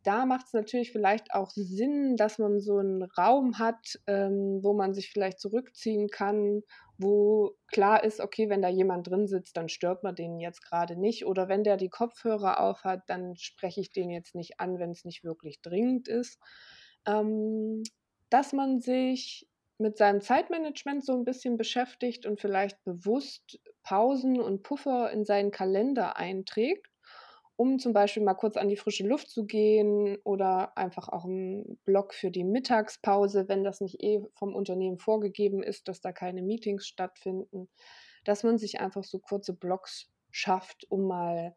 da 0.02 0.26
macht 0.26 0.47
es 0.47 0.52
natürlich 0.52 0.92
vielleicht 0.92 1.32
auch 1.35 1.50
Sinn, 1.50 2.16
dass 2.16 2.38
man 2.38 2.61
so 2.61 2.78
einen 2.78 3.02
Raum 3.02 3.59
hat, 3.59 4.00
ähm, 4.06 4.61
wo 4.62 4.73
man 4.73 4.94
sich 4.94 5.11
vielleicht 5.11 5.38
zurückziehen 5.40 6.09
kann, 6.09 6.62
wo 6.99 7.56
klar 7.68 8.02
ist, 8.04 8.21
okay, 8.21 8.49
wenn 8.49 8.62
da 8.62 8.68
jemand 8.68 9.09
drin 9.09 9.26
sitzt, 9.26 9.56
dann 9.56 9.68
stört 9.68 10.02
man 10.02 10.14
den 10.14 10.40
jetzt 10.40 10.62
gerade 10.62 10.97
nicht. 10.97 11.26
Oder 11.26 11.49
wenn 11.49 11.64
der 11.64 11.76
die 11.76 11.88
Kopfhörer 11.88 12.61
aufhat, 12.61 13.02
dann 13.06 13.37
spreche 13.37 13.80
ich 13.80 13.92
den 13.92 14.11
jetzt 14.11 14.35
nicht 14.35 14.61
an, 14.61 14.78
wenn 14.78 14.90
es 14.90 15.04
nicht 15.04 15.25
wirklich 15.25 15.61
dringend 15.62 16.09
ist. 16.09 16.38
Ähm, 17.06 17.83
dass 18.31 18.53
man 18.53 18.81
sich 18.81 19.48
mit 19.79 19.98
seinem 19.98 20.20
Zeitmanagement 20.20 21.05
so 21.05 21.12
ein 21.12 21.24
bisschen 21.24 21.57
beschäftigt 21.57 22.27
und 22.27 22.40
vielleicht 22.40 22.83
bewusst 22.85 23.61
Pausen 23.83 24.40
und 24.40 24.62
Puffer 24.62 25.11
in 25.11 25.24
seinen 25.24 25.50
Kalender 25.50 26.16
einträgt 26.16 26.91
um 27.57 27.79
zum 27.79 27.93
Beispiel 27.93 28.23
mal 28.23 28.35
kurz 28.35 28.57
an 28.57 28.69
die 28.69 28.77
frische 28.77 29.07
Luft 29.07 29.31
zu 29.31 29.45
gehen 29.45 30.19
oder 30.25 30.77
einfach 30.77 31.09
auch 31.09 31.25
einen 31.25 31.79
Block 31.85 32.15
für 32.15 32.31
die 32.31 32.45
Mittagspause, 32.45 33.49
wenn 33.49 33.65
das 33.65 33.81
nicht 33.81 34.03
eh 34.03 34.21
vom 34.35 34.55
Unternehmen 34.55 34.99
vorgegeben 34.99 35.62
ist, 35.62 35.88
dass 35.88 36.01
da 36.01 36.12
keine 36.12 36.43
Meetings 36.43 36.87
stattfinden, 36.87 37.69
dass 38.25 38.43
man 38.43 38.59
sich 38.59 38.81
einfach 38.81 39.05
so 39.05 39.19
kurze 39.19 39.55
Blocks 39.55 40.11
schafft, 40.31 40.91
um 40.91 41.07
mal 41.07 41.55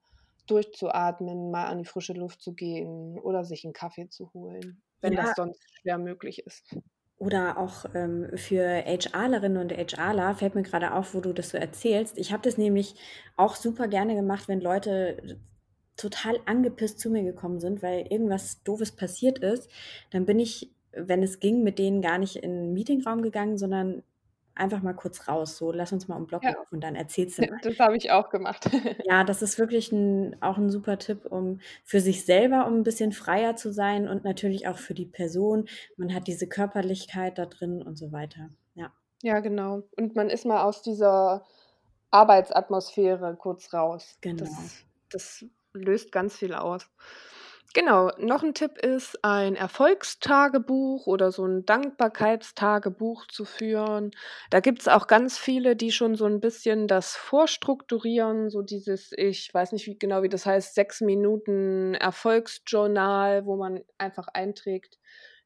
durchzuatmen, 0.48 1.50
mal 1.52 1.66
an 1.66 1.80
die 1.80 1.86
frische 1.86 2.14
Luft 2.14 2.42
zu 2.42 2.54
gehen 2.54 3.18
oder 3.20 3.44
sich 3.44 3.64
einen 3.64 3.74
Kaffee 3.74 4.10
zu 4.10 4.32
holen, 4.34 4.82
wenn 5.02 5.14
ja. 5.14 5.24
das 5.24 5.36
sonst 5.36 5.64
schwer 5.80 5.98
möglich 5.98 6.46
ist. 6.46 6.78
Oder 7.18 7.58
auch 7.58 7.86
ähm, 7.96 8.30
für 8.36 8.84
HRlerinnen 8.86 9.58
und 9.58 9.72
HRler 9.72 10.36
fällt 10.36 10.54
mir 10.54 10.64
gerade 10.64 10.94
auf, 10.94 11.16
wo 11.16 11.22
du 11.22 11.32
das 11.32 11.50
so 11.50 11.58
erzählst. 11.58 12.18
Ich 12.18 12.34
habe 12.34 12.44
das 12.44 12.58
nämlich 12.58 12.96
auch 13.38 13.56
super 13.56 13.88
gerne 13.88 14.16
gemacht, 14.16 14.50
wenn 14.50 14.60
Leute 14.60 15.40
total 15.98 16.40
angepisst 16.46 17.00
zu 17.00 17.10
mir 17.10 17.24
gekommen 17.24 17.60
sind, 17.60 17.82
weil 17.82 18.08
irgendwas 18.10 18.64
Doofes 18.64 18.92
passiert 18.92 19.40
ist, 19.40 19.70
dann 20.12 20.26
bin 20.26 20.40
ich, 20.40 20.72
wenn 20.92 21.24
es 21.24 21.40
ging, 21.40 21.64
mit 21.64 21.80
denen 21.80 22.02
gar 22.02 22.18
nicht 22.18 22.38
in 22.38 22.52
den 22.52 22.74
Meetingraum 22.74 23.22
gegangen, 23.22 23.58
sondern 23.58 24.04
einfach 24.56 24.82
mal 24.82 24.94
kurz 24.94 25.28
raus. 25.28 25.58
So, 25.58 25.72
lass 25.72 25.92
uns 25.92 26.08
mal 26.08 26.16
um 26.16 26.28
Block 26.28 26.44
ja. 26.44 26.52
laufen 26.52 26.76
und 26.76 26.82
dann 26.82 26.96
erzählst 26.96 27.38
du 27.38 27.44
mal. 27.44 27.60
Das 27.62 27.78
habe 27.80 27.98
ich 27.98 28.12
auch 28.12 28.30
gemacht. 28.30 28.70
ja, 29.06 29.24
das 29.24 29.42
ist 29.42 29.60
wirklich 29.60 29.92
ein, 29.92 30.42
auch 30.42 30.58
ein 30.58 30.70
super 30.70 30.98
Tipp, 30.98 31.26
um 31.26 31.60
für 31.84 32.00
sich 32.00 32.26
selber, 32.26 32.66
um 32.66 32.76
ein 32.76 32.84
bisschen 32.84 33.12
freier 33.12 33.56
zu 33.56 33.72
sein 33.72 34.08
und 34.08 34.24
natürlich 34.24 34.68
auch 34.68 34.78
für 34.78 34.94
die 34.94 35.06
Person. 35.06 35.68
Man 35.98 36.14
hat 36.14 36.28
diese 36.28 36.48
Körperlichkeit 36.48 37.38
da 37.38 37.46
drin 37.46 37.82
und 37.84 37.98
so 37.98 38.12
weiter. 38.12 38.50
Ja. 38.74 38.92
Ja, 39.22 39.40
genau. 39.42 39.84
Und 39.98 40.16
man 40.16 40.30
ist 40.30 40.46
mal 40.46 40.64
aus 40.64 40.82
dieser 40.82 41.46
Arbeitsatmosphäre 42.12 43.36
kurz 43.36 43.74
raus. 43.74 44.18
Genau. 44.22 44.46
Das, 44.46 44.86
das 45.10 45.46
löst 45.76 46.12
ganz 46.12 46.38
viel 46.38 46.54
aus. 46.54 46.88
Genau, 47.74 48.10
noch 48.20 48.42
ein 48.42 48.54
Tipp 48.54 48.78
ist, 48.78 49.22
ein 49.26 49.56
Erfolgstagebuch 49.58 51.08
oder 51.08 51.34
so 51.34 51.46
ein 51.46 51.66
Dankbarkeitstagebuch 51.66 53.28
zu 53.28 53.44
führen. 53.44 54.12
Da 54.50 54.62
gibt 54.62 54.80
es 54.82 54.88
auch 54.88 55.08
ganz 55.08 55.38
viele, 55.38 55.76
die 55.76 55.92
schon 55.92 56.16
so 56.16 56.26
ein 56.26 56.40
bisschen 56.40 56.88
das 56.88 57.18
vorstrukturieren, 57.18 58.50
so 58.50 58.62
dieses, 58.62 59.12
ich 59.18 59.54
weiß 59.54 59.74
nicht 59.74 59.88
wie 59.88 60.00
genau, 60.00 60.24
wie 60.24 60.30
das 60.30 60.46
heißt, 60.46 60.74
sechs 60.74 61.02
Minuten 61.02 61.96
Erfolgsjournal, 61.96 63.46
wo 63.46 63.58
man 63.58 63.82
einfach 63.98 64.30
einträgt, 64.30 64.98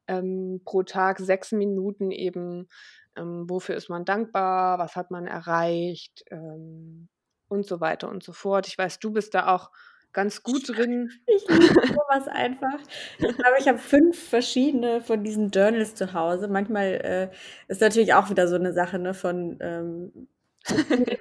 ähm, 0.06 0.62
pro 0.64 0.82
Tag 0.84 1.18
sechs 1.18 1.50
Minuten 1.50 2.12
eben, 2.12 2.68
ähm, 3.16 3.44
wofür 3.48 3.74
ist 3.74 3.88
man 3.88 4.04
dankbar, 4.04 4.78
was 4.78 4.94
hat 4.94 5.10
man 5.10 5.26
erreicht 5.26 6.22
ähm, 6.30 7.08
und 7.48 7.66
so 7.66 7.80
weiter 7.80 8.08
und 8.08 8.22
so 8.22 8.32
fort. 8.32 8.68
Ich 8.68 8.78
weiß, 8.78 9.00
du 9.00 9.12
bist 9.12 9.34
da 9.34 9.48
auch 9.54 9.70
ganz 10.12 10.42
gut 10.42 10.68
drin. 10.68 11.10
Ich 11.26 11.46
liebe 11.48 11.86
sowas 11.86 12.28
einfach. 12.28 12.80
Ich 13.18 13.36
glaube, 13.36 13.56
ich 13.58 13.68
habe 13.68 13.78
fünf 13.78 14.18
verschiedene 14.28 15.00
von 15.00 15.24
diesen 15.24 15.50
Journals 15.50 15.94
zu 15.94 16.12
Hause. 16.12 16.48
Manchmal 16.48 16.86
äh, 16.86 17.28
ist 17.68 17.80
natürlich 17.80 18.14
auch 18.14 18.30
wieder 18.30 18.48
so 18.48 18.56
eine 18.56 18.72
Sache 18.72 18.98
ne, 18.98 19.14
von 19.14 19.58
ähm, 19.60 20.28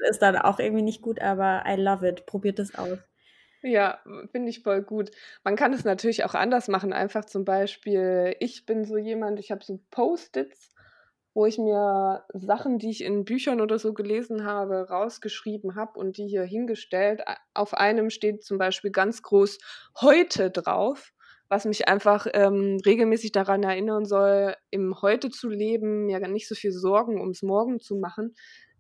ist 0.10 0.22
dann 0.22 0.38
auch 0.38 0.60
irgendwie 0.60 0.84
nicht 0.84 1.02
gut, 1.02 1.22
aber 1.22 1.64
I 1.68 1.76
love 1.76 2.08
it. 2.08 2.26
Probiert 2.26 2.60
es 2.60 2.76
aus. 2.76 3.00
Ja, 3.62 4.00
finde 4.32 4.50
ich 4.50 4.64
voll 4.64 4.82
gut. 4.82 5.12
Man 5.44 5.56
kann 5.56 5.74
es 5.74 5.84
natürlich 5.84 6.24
auch 6.24 6.34
anders 6.34 6.68
machen. 6.70 6.94
Einfach 6.94 7.26
zum 7.26 7.44
Beispiel, 7.44 8.36
ich 8.40 8.66
bin 8.66 8.86
so 8.86 8.98
jemand, 8.98 9.40
ich 9.40 9.52
habe 9.52 9.64
so 9.64 9.80
Post-its 9.92 10.74
wo 11.34 11.46
ich 11.46 11.58
mir 11.58 12.26
Sachen, 12.34 12.80
die 12.80 12.90
ich 12.90 13.04
in 13.04 13.24
Büchern 13.24 13.62
oder 13.62 13.80
so 13.80 13.94
gelesen 13.94 14.46
habe, 14.46 14.90
rausgeschrieben 14.90 15.76
habe 15.76 16.00
und 16.00 16.18
die 16.18 16.28
hier 16.28 16.44
hingestellt. 16.44 17.22
Auf 17.54 17.74
einem 17.74 18.10
steht 18.10 18.44
zum 18.44 18.58
Beispiel 18.58 18.92
ganz 18.92 19.22
groß 19.22 19.60
heute 20.02 20.50
drauf, 20.52 21.14
was 21.48 21.66
mich 21.66 21.88
einfach 21.88 22.28
ähm, 22.34 22.78
regelmäßig 22.86 23.32
daran 23.32 23.64
erinnern 23.64 24.06
soll, 24.06 24.56
im 24.70 25.02
Heute 25.02 25.30
zu 25.30 25.50
leben, 25.50 26.06
mir 26.06 26.20
nicht 26.28 26.48
so 26.48 26.56
viel 26.56 26.72
Sorgen 26.72 27.20
ums 27.20 27.42
Morgen 27.42 27.80
zu 27.80 27.96
machen 27.96 28.36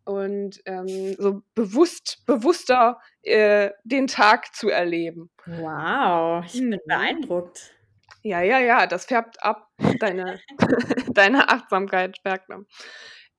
und 0.05 0.59
ähm, 0.65 1.15
so 1.17 1.41
bewusst, 1.53 2.23
bewusster 2.25 2.99
äh, 3.21 3.71
den 3.83 4.07
Tag 4.07 4.55
zu 4.55 4.69
erleben. 4.69 5.29
Wow, 5.45 6.43
ich 6.45 6.53
bin 6.53 6.69
mhm. 6.69 6.79
beeindruckt. 6.85 7.75
Ja, 8.23 8.41
ja, 8.41 8.59
ja, 8.59 8.87
das 8.87 9.05
färbt 9.05 9.41
ab, 9.43 9.68
deine, 9.99 10.39
deine 11.13 11.49
Achtsamkeit 11.49 12.17
färbt 12.19 12.51
ab. 12.51 12.61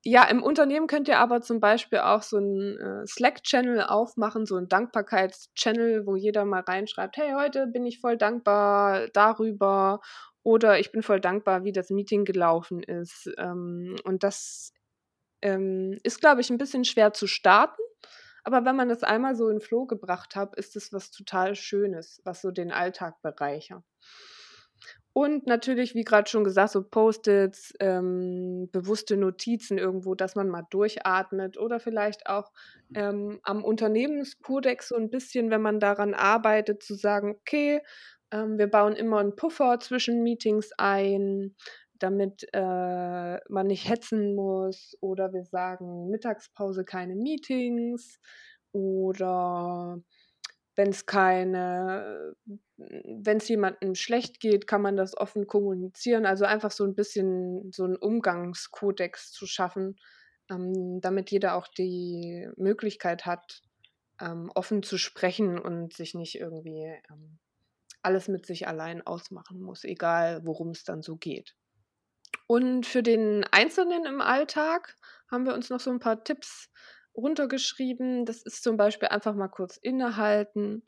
Ja, 0.02 0.24
im 0.24 0.42
Unternehmen 0.42 0.86
könnt 0.86 1.08
ihr 1.08 1.18
aber 1.18 1.42
zum 1.42 1.60
Beispiel 1.60 1.98
auch 1.98 2.22
so 2.22 2.38
einen 2.38 2.78
äh, 2.78 3.06
Slack-Channel 3.06 3.82
aufmachen, 3.82 4.46
so 4.46 4.56
einen 4.56 4.68
Dankbarkeits-Channel, 4.68 6.06
wo 6.06 6.16
jeder 6.16 6.46
mal 6.46 6.62
reinschreibt, 6.62 7.18
hey, 7.18 7.32
heute 7.36 7.66
bin 7.66 7.84
ich 7.84 8.00
voll 8.00 8.16
dankbar 8.16 9.08
darüber 9.12 10.00
oder 10.42 10.78
ich 10.78 10.90
bin 10.90 11.02
voll 11.02 11.20
dankbar, 11.20 11.64
wie 11.64 11.72
das 11.72 11.90
Meeting 11.90 12.24
gelaufen 12.24 12.82
ist. 12.82 13.30
Ähm, 13.36 13.96
und 14.04 14.22
das 14.22 14.72
ähm, 15.42 15.98
ist, 16.02 16.20
glaube 16.20 16.40
ich, 16.40 16.48
ein 16.48 16.58
bisschen 16.58 16.86
schwer 16.86 17.12
zu 17.12 17.26
starten. 17.26 17.82
Aber 18.42 18.64
wenn 18.64 18.76
man 18.76 18.88
das 18.88 19.02
einmal 19.02 19.36
so 19.36 19.50
in 19.50 19.60
Flow 19.60 19.84
gebracht 19.84 20.34
hat, 20.34 20.56
ist 20.56 20.76
es 20.76 20.94
was 20.94 21.10
total 21.10 21.54
Schönes, 21.54 22.22
was 22.24 22.40
so 22.40 22.50
den 22.50 22.72
Alltag 22.72 23.20
bereichert. 23.20 23.84
Und 25.12 25.46
natürlich, 25.46 25.94
wie 25.94 26.04
gerade 26.04 26.30
schon 26.30 26.44
gesagt, 26.44 26.70
so 26.70 26.82
Post-its, 26.82 27.74
ähm, 27.80 28.68
bewusste 28.70 29.16
Notizen 29.16 29.76
irgendwo, 29.76 30.14
dass 30.14 30.36
man 30.36 30.48
mal 30.48 30.62
durchatmet 30.70 31.58
oder 31.58 31.80
vielleicht 31.80 32.26
auch 32.28 32.52
ähm, 32.94 33.40
am 33.42 33.64
Unternehmenskodex 33.64 34.88
so 34.88 34.96
ein 34.96 35.10
bisschen, 35.10 35.50
wenn 35.50 35.62
man 35.62 35.80
daran 35.80 36.14
arbeitet, 36.14 36.82
zu 36.84 36.94
sagen, 36.94 37.34
okay, 37.40 37.80
ähm, 38.30 38.58
wir 38.58 38.68
bauen 38.68 38.94
immer 38.94 39.18
einen 39.18 39.34
Puffer 39.34 39.80
zwischen 39.80 40.22
Meetings 40.22 40.70
ein, 40.78 41.56
damit 41.94 42.46
äh, 42.52 43.38
man 43.48 43.66
nicht 43.66 43.88
hetzen 43.88 44.34
muss. 44.34 44.96
Oder 45.00 45.32
wir 45.32 45.44
sagen 45.44 46.08
Mittagspause 46.10 46.84
keine 46.84 47.16
Meetings. 47.16 48.20
Oder 48.72 49.98
wenn 50.76 50.90
es 50.90 51.06
keine, 51.06 52.34
wenn 53.24 53.38
es 53.38 53.48
jemandem 53.48 53.94
schlecht 53.94 54.40
geht, 54.40 54.66
kann 54.66 54.82
man 54.82 54.96
das 54.96 55.16
offen 55.16 55.46
kommunizieren. 55.46 56.26
Also 56.26 56.44
einfach 56.44 56.70
so 56.70 56.84
ein 56.84 56.94
bisschen 56.94 57.70
so 57.72 57.84
einen 57.84 57.96
Umgangskodex 57.96 59.32
zu 59.32 59.46
schaffen, 59.46 59.96
ähm, 60.50 61.00
damit 61.00 61.30
jeder 61.30 61.54
auch 61.54 61.68
die 61.68 62.48
Möglichkeit 62.56 63.26
hat, 63.26 63.62
ähm, 64.20 64.50
offen 64.54 64.82
zu 64.82 64.98
sprechen 64.98 65.58
und 65.58 65.92
sich 65.92 66.14
nicht 66.14 66.38
irgendwie 66.38 66.94
ähm, 67.10 67.38
alles 68.02 68.28
mit 68.28 68.46
sich 68.46 68.66
allein 68.66 69.06
ausmachen 69.06 69.60
muss, 69.60 69.84
egal 69.84 70.40
worum 70.44 70.70
es 70.70 70.84
dann 70.84 71.02
so 71.02 71.16
geht. 71.16 71.54
Und 72.46 72.86
für 72.86 73.02
den 73.02 73.44
Einzelnen 73.52 74.04
im 74.04 74.20
Alltag 74.20 74.96
haben 75.30 75.46
wir 75.46 75.54
uns 75.54 75.70
noch 75.70 75.80
so 75.80 75.90
ein 75.90 76.00
paar 76.00 76.24
Tipps 76.24 76.70
runtergeschrieben. 77.14 78.24
Das 78.24 78.42
ist 78.42 78.62
zum 78.62 78.76
Beispiel 78.76 79.08
einfach 79.08 79.34
mal 79.34 79.48
kurz 79.48 79.76
innehalten. 79.76 80.82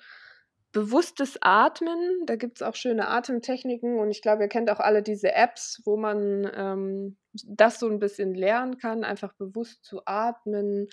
Bewusstes 0.72 1.36
Atmen, 1.42 2.24
da 2.24 2.36
gibt 2.36 2.56
es 2.56 2.62
auch 2.62 2.74
schöne 2.76 3.08
Atemtechniken 3.08 3.98
und 3.98 4.10
ich 4.10 4.22
glaube, 4.22 4.44
ihr 4.44 4.48
kennt 4.48 4.70
auch 4.70 4.80
alle 4.80 5.02
diese 5.02 5.32
Apps, 5.34 5.82
wo 5.84 5.98
man 5.98 6.50
ähm, 6.54 7.18
das 7.44 7.78
so 7.78 7.88
ein 7.88 7.98
bisschen 7.98 8.34
lernen 8.34 8.78
kann, 8.78 9.04
einfach 9.04 9.34
bewusst 9.34 9.84
zu 9.84 10.00
atmen, 10.06 10.88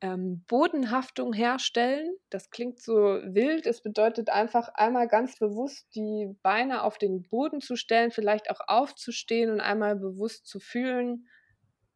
ähm, 0.00 0.44
Bodenhaftung 0.46 1.32
herstellen. 1.32 2.14
Das 2.30 2.50
klingt 2.50 2.80
so 2.80 2.94
wild. 3.24 3.66
Es 3.66 3.82
bedeutet 3.82 4.30
einfach 4.30 4.68
einmal 4.74 5.08
ganz 5.08 5.36
bewusst 5.38 5.88
die 5.96 6.32
Beine 6.42 6.84
auf 6.84 6.96
den 6.98 7.22
Boden 7.22 7.60
zu 7.60 7.74
stellen, 7.74 8.12
vielleicht 8.12 8.50
auch 8.50 8.60
aufzustehen 8.68 9.50
und 9.50 9.60
einmal 9.60 9.96
bewusst 9.96 10.46
zu 10.46 10.60
fühlen, 10.60 11.26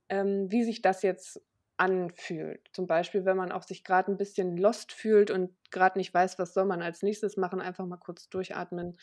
ähm, 0.09 0.51
wie 0.51 0.65
sich 0.65 0.83
das 0.83 1.03
jetzt 1.03 1.41
anfühlt. 1.81 2.61
Zum 2.73 2.87
Beispiel, 2.87 3.25
wenn 3.25 3.39
man 3.39 3.53
auch 3.53 3.63
sich 3.63 3.85
gerade 3.85 4.13
ein 4.13 4.19
bisschen 4.19 4.59
lost 4.59 4.93
fühlt 4.93 5.31
und 5.31 5.51
gerade 5.71 5.99
nicht 5.99 6.13
weiß, 6.13 6.39
was 6.39 6.53
soll 6.53 6.67
man 6.67 6.83
als 6.83 7.03
nächstes 7.03 7.39
machen, 7.39 7.61
einfach 7.61 7.87
mal 7.87 7.97
kurz 7.97 8.29
durchatmen 8.29 8.99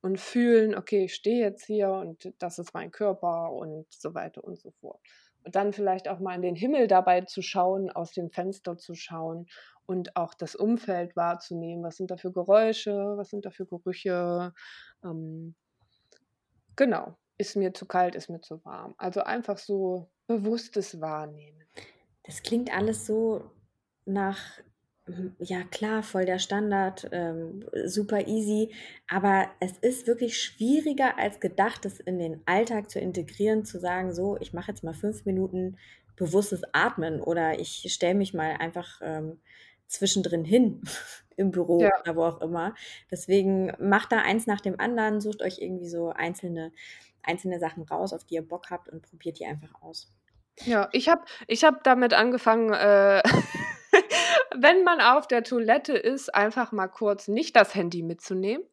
und 0.00 0.20
fühlen, 0.20 0.76
okay, 0.76 1.06
ich 1.06 1.14
stehe 1.14 1.40
jetzt 1.40 1.64
hier 1.64 1.90
und 1.90 2.32
das 2.38 2.60
ist 2.60 2.72
mein 2.72 2.92
Körper 2.92 3.50
und 3.50 3.84
so 3.92 4.14
weiter 4.14 4.44
und 4.44 4.60
so 4.60 4.70
fort. 4.80 5.00
Und 5.42 5.56
dann 5.56 5.72
vielleicht 5.72 6.06
auch 6.06 6.20
mal 6.20 6.36
in 6.36 6.42
den 6.42 6.54
Himmel 6.54 6.86
dabei 6.86 7.22
zu 7.22 7.42
schauen, 7.42 7.90
aus 7.90 8.12
dem 8.12 8.30
Fenster 8.30 8.78
zu 8.78 8.94
schauen 8.94 9.48
und 9.86 10.14
auch 10.14 10.32
das 10.32 10.54
Umfeld 10.54 11.16
wahrzunehmen. 11.16 11.82
Was 11.82 11.96
sind 11.96 12.12
da 12.12 12.16
für 12.16 12.30
Geräusche, 12.30 12.92
was 13.16 13.30
sind 13.30 13.44
da 13.44 13.50
für 13.50 13.66
Gerüche? 13.66 14.54
Ähm, 15.02 15.56
genau, 16.76 17.16
ist 17.38 17.56
mir 17.56 17.74
zu 17.74 17.86
kalt, 17.86 18.14
ist 18.14 18.30
mir 18.30 18.40
zu 18.40 18.64
warm. 18.64 18.94
Also 18.98 19.22
einfach 19.22 19.58
so 19.58 20.08
bewusstes 20.28 21.00
Wahrnehmen. 21.00 21.64
Das 22.22 22.42
klingt 22.42 22.74
alles 22.74 23.06
so 23.06 23.50
nach, 24.04 24.38
hm, 25.06 25.34
ja 25.38 25.62
klar, 25.64 26.02
voll 26.02 26.26
der 26.26 26.38
Standard, 26.38 27.08
ähm, 27.12 27.64
super 27.86 28.26
easy, 28.26 28.72
aber 29.08 29.50
es 29.60 29.72
ist 29.78 30.06
wirklich 30.06 30.40
schwieriger 30.40 31.18
als 31.18 31.40
gedacht, 31.40 31.84
das 31.84 32.00
in 32.00 32.18
den 32.18 32.42
Alltag 32.46 32.90
zu 32.90 32.98
integrieren, 33.00 33.64
zu 33.64 33.78
sagen, 33.80 34.12
so, 34.14 34.36
ich 34.40 34.52
mache 34.52 34.70
jetzt 34.72 34.84
mal 34.84 34.94
fünf 34.94 35.24
Minuten 35.24 35.76
bewusstes 36.16 36.62
Atmen 36.72 37.20
oder 37.22 37.58
ich 37.58 37.86
stelle 37.92 38.14
mich 38.14 38.34
mal 38.34 38.56
einfach 38.58 39.00
ähm, 39.02 39.40
zwischendrin 39.86 40.44
hin 40.44 40.82
im 41.36 41.50
Büro 41.50 41.78
Ja. 41.84 41.90
oder 42.02 42.16
wo 42.16 42.24
auch 42.24 42.40
immer. 42.42 42.74
Deswegen 43.10 43.72
macht 43.80 44.12
da 44.12 44.18
eins 44.20 44.46
nach 44.46 44.60
dem 44.60 44.78
anderen, 44.78 45.20
sucht 45.22 45.42
euch 45.42 45.58
irgendwie 45.60 45.88
so 45.88 46.10
einzelne, 46.10 46.72
einzelne 47.22 47.58
Sachen 47.58 47.84
raus, 47.84 48.12
auf 48.12 48.24
die 48.24 48.34
ihr 48.34 48.46
Bock 48.46 48.70
habt 48.70 48.88
und 48.90 49.02
probiert 49.02 49.38
die 49.38 49.46
einfach 49.46 49.80
aus. 49.82 50.12
Ja, 50.64 50.88
ich 50.92 51.08
habe 51.08 51.22
ich 51.46 51.64
hab 51.64 51.84
damit 51.84 52.14
angefangen, 52.14 52.72
äh, 52.72 53.22
wenn 54.56 54.84
man 54.84 55.00
auf 55.00 55.26
der 55.26 55.42
Toilette 55.42 55.94
ist, 55.94 56.34
einfach 56.34 56.72
mal 56.72 56.88
kurz 56.88 57.28
nicht 57.28 57.56
das 57.56 57.74
Handy 57.74 58.02
mitzunehmen 58.02 58.64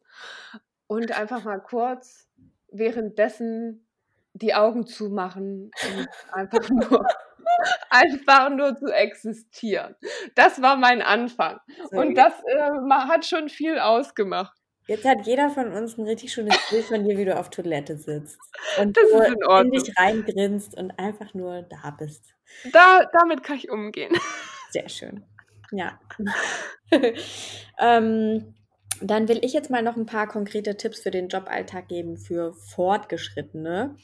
und 0.86 1.12
einfach 1.12 1.44
mal 1.44 1.60
kurz 1.60 2.28
währenddessen 2.70 3.86
die 4.34 4.54
Augen 4.54 4.86
zumachen 4.86 5.70
und 5.96 6.08
einfach 6.32 6.68
nur, 6.70 7.06
einfach 7.90 8.50
nur 8.50 8.76
zu 8.76 8.92
existieren. 8.92 9.96
Das 10.34 10.62
war 10.62 10.76
mein 10.76 11.02
Anfang. 11.02 11.58
Und 11.90 12.14
das 12.14 12.34
äh, 12.44 12.70
hat 12.90 13.24
schon 13.24 13.48
viel 13.48 13.78
ausgemacht. 13.78 14.57
Jetzt 14.88 15.04
hat 15.04 15.26
jeder 15.26 15.50
von 15.50 15.70
uns 15.70 15.98
ein 15.98 16.06
richtig 16.06 16.32
schönes 16.32 16.56
Bild 16.70 16.84
von 16.84 17.04
dir, 17.04 17.18
wie 17.18 17.26
du 17.26 17.38
auf 17.38 17.50
Toilette 17.50 17.98
sitzt 17.98 18.40
und 18.80 18.96
Das 18.96 19.04
ist 19.04 19.28
in 19.28 19.66
in 19.66 19.70
dich 19.70 19.98
reingrinst 19.98 20.74
und 20.78 20.98
einfach 20.98 21.34
nur 21.34 21.60
da 21.62 21.90
bist. 21.90 22.34
Da, 22.72 23.06
damit 23.12 23.42
kann 23.42 23.58
ich 23.58 23.70
umgehen. 23.70 24.10
Sehr 24.70 24.88
schön. 24.88 25.24
Ja. 25.72 26.00
ähm, 27.78 28.54
dann 29.02 29.28
will 29.28 29.44
ich 29.44 29.52
jetzt 29.52 29.68
mal 29.68 29.82
noch 29.82 29.96
ein 29.96 30.06
paar 30.06 30.26
konkrete 30.26 30.78
Tipps 30.78 31.00
für 31.00 31.10
den 31.10 31.28
Joballtag 31.28 31.88
geben 31.88 32.16
für 32.16 32.54
Fortgeschrittene. 32.54 33.94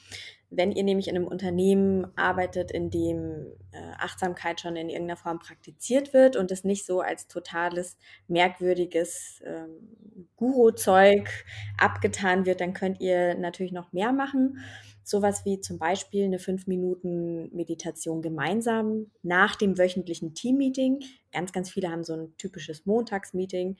Wenn 0.55 0.71
ihr 0.71 0.83
nämlich 0.83 1.07
in 1.07 1.15
einem 1.15 1.27
Unternehmen 1.27 2.07
arbeitet, 2.17 2.71
in 2.71 2.89
dem 2.89 3.47
äh, 3.71 3.77
Achtsamkeit 3.97 4.61
schon 4.61 4.75
in 4.75 4.89
irgendeiner 4.89 5.17
Form 5.17 5.39
praktiziert 5.39 6.13
wird 6.13 6.35
und 6.35 6.51
es 6.51 6.63
nicht 6.63 6.85
so 6.85 7.01
als 7.01 7.27
totales, 7.27 7.97
merkwürdiges 8.27 9.41
ähm, 9.45 10.27
Guru-Zeug 10.37 11.29
abgetan 11.77 12.45
wird, 12.45 12.61
dann 12.61 12.73
könnt 12.73 13.01
ihr 13.01 13.35
natürlich 13.35 13.71
noch 13.71 13.93
mehr 13.93 14.11
machen. 14.11 14.59
Sowas 15.07 15.45
wie 15.45 15.61
zum 15.61 15.77
Beispiel 15.77 16.25
eine 16.25 16.39
5-Minuten-Meditation 16.39 18.23
gemeinsam 18.23 19.11
nach 19.21 19.55
dem 19.55 19.77
wöchentlichen 19.77 20.33
Teammeeting. 20.33 21.03
Ganz, 21.31 21.53
ganz 21.53 21.69
viele 21.69 21.91
haben 21.91 22.03
so 22.03 22.13
ein 22.13 22.35
typisches 22.37 22.87
Montagsmeeting 22.87 23.77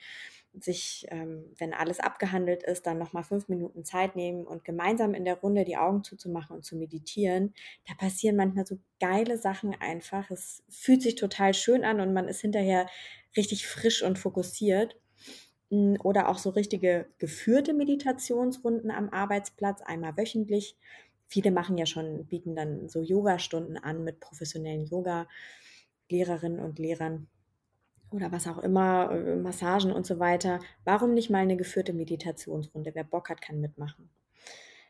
sich, 0.62 1.06
ähm, 1.10 1.46
wenn 1.58 1.74
alles 1.74 2.00
abgehandelt 2.00 2.64
ist, 2.64 2.86
dann 2.86 2.98
nochmal 2.98 3.24
fünf 3.24 3.50
Minuten 3.50 3.84
Zeit 3.84 4.16
nehmen 4.16 4.46
und 4.46 4.64
gemeinsam 4.64 5.14
in 5.14 5.26
der 5.26 5.40
Runde 5.40 5.66
die 5.66 5.78
Augen 5.78 6.04
zuzumachen 6.04 6.56
und 6.56 6.64
zu 6.64 6.76
meditieren. 6.76 7.54
Da 7.88 7.94
passieren 7.96 8.36
manchmal 8.36 8.66
so 8.66 8.78
geile 9.00 9.38
Sachen 9.38 9.76
einfach. 9.80 10.30
Es 10.32 10.64
fühlt 10.70 11.02
sich 11.02 11.16
total 11.16 11.54
schön 11.54 11.84
an 11.84 12.00
und 12.00 12.14
man 12.14 12.28
ist 12.28 12.42
hinterher 12.42 12.88
richtig 13.36 13.68
frisch 13.68 14.04
und 14.04 14.20
fokussiert. 14.20 14.96
Mm, 15.70 15.96
oder 16.04 16.30
auch 16.30 16.38
so 16.38 16.52
richtige 16.52 17.08
geführte 17.18 17.74
Meditationsrunden 17.74 18.92
am 18.92 19.10
Arbeitsplatz, 19.10 19.82
einmal 19.82 20.16
wöchentlich. 20.18 20.78
Viele 21.28 21.52
machen 21.52 21.78
ja 21.78 21.86
schon, 21.86 22.26
bieten 22.28 22.56
dann 22.56 22.88
so 22.90 23.02
Yoga-Stunden 23.02 23.78
an 23.78 24.04
mit 24.04 24.20
professionellen 24.20 24.86
Yoga-Lehrerinnen 24.86 26.60
und 26.60 26.80
Lehrern 26.80 27.28
oder 28.12 28.32
was 28.32 28.48
auch 28.48 28.60
immer, 28.60 29.12
äh, 29.12 29.36
Massagen 29.36 29.92
und 29.92 30.06
so 30.06 30.20
weiter. 30.20 30.60
Warum 30.84 31.14
nicht 31.14 31.30
mal 31.30 31.40
eine 31.40 31.58
geführte 31.58 31.94
Meditationsrunde? 31.94 32.92
Wer 32.94 33.04
Bock 33.04 33.30
hat, 33.30 33.42
kann 33.42 33.60
mitmachen. 33.60 34.10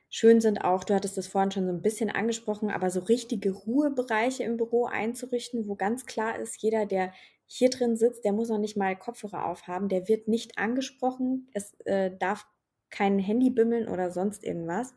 Schön 0.09 0.39
sind 0.39 0.59
auch, 0.63 0.83
du 0.83 0.93
hattest 0.93 1.17
das 1.17 1.27
vorhin 1.27 1.51
schon 1.51 1.65
so 1.65 1.73
ein 1.73 1.81
bisschen 1.81 2.09
angesprochen, 2.09 2.69
aber 2.69 2.89
so 2.89 3.01
richtige 3.01 3.51
Ruhebereiche 3.51 4.43
im 4.43 4.55
Büro 4.55 4.85
einzurichten, 4.85 5.67
wo 5.67 5.75
ganz 5.75 6.05
klar 6.05 6.39
ist, 6.39 6.61
jeder, 6.61 6.85
der 6.85 7.11
hier 7.47 7.69
drin 7.69 7.97
sitzt, 7.97 8.23
der 8.23 8.31
muss 8.31 8.49
noch 8.49 8.57
nicht 8.57 8.77
mal 8.77 8.95
Kopfhörer 8.95 9.45
aufhaben, 9.45 9.89
der 9.89 10.07
wird 10.07 10.27
nicht 10.27 10.57
angesprochen, 10.57 11.49
es 11.53 11.73
äh, 11.85 12.11
darf 12.17 12.45
kein 12.89 13.19
Handy 13.19 13.49
bimmeln 13.49 13.89
oder 13.89 14.11
sonst 14.11 14.43
irgendwas. 14.43 14.93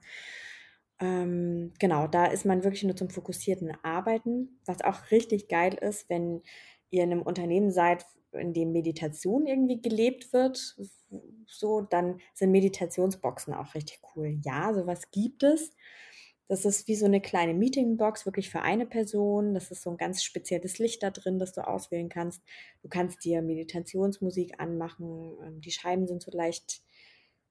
Ähm, 1.01 1.73
genau, 1.79 2.09
da 2.09 2.27
ist 2.27 2.45
man 2.45 2.65
wirklich 2.65 2.83
nur 2.83 2.97
zum 2.97 3.11
fokussierten 3.11 3.73
Arbeiten, 3.83 4.61
was 4.67 4.83
auch 4.83 5.11
richtig 5.11 5.49
geil 5.49 5.75
ist, 5.75 6.09
wenn 6.11 6.43
ihr 6.91 7.05
in 7.05 7.13
einem 7.13 7.23
Unternehmen 7.23 7.71
seid, 7.71 8.05
in 8.33 8.53
dem 8.53 8.73
Meditation 8.73 9.47
irgendwie 9.47 9.81
gelebt 9.81 10.33
wird, 10.33 10.77
so, 11.47 11.81
dann 11.83 12.21
sind 12.35 12.51
Meditationsboxen 12.51 13.55
auch 13.55 13.75
richtig 13.75 14.01
cool. 14.15 14.39
Ja, 14.45 14.75
sowas 14.75 15.11
gibt 15.11 15.43
es. 15.43 15.73
Das 16.47 16.65
ist 16.65 16.89
wie 16.89 16.95
so 16.95 17.05
eine 17.05 17.21
kleine 17.21 17.53
Meetingbox, 17.55 18.25
wirklich 18.25 18.51
für 18.51 18.63
eine 18.63 18.87
Person. 18.87 19.55
Das 19.55 19.71
ist 19.71 19.83
so 19.83 19.91
ein 19.91 19.99
ganz 19.99 20.23
spezielles 20.23 20.79
Licht 20.79 21.03
da 21.03 21.11
drin, 21.11 21.39
das 21.39 21.53
du 21.53 21.67
auswählen 21.67 22.09
kannst. 22.09 22.43
Du 22.83 22.89
kannst 22.89 23.25
dir 23.25 23.43
Meditationsmusik 23.43 24.59
anmachen. 24.59 25.37
Ähm, 25.45 25.61
Die 25.61 25.71
Scheiben 25.71 26.07
sind 26.07 26.23
so 26.23 26.31
leicht, 26.31 26.83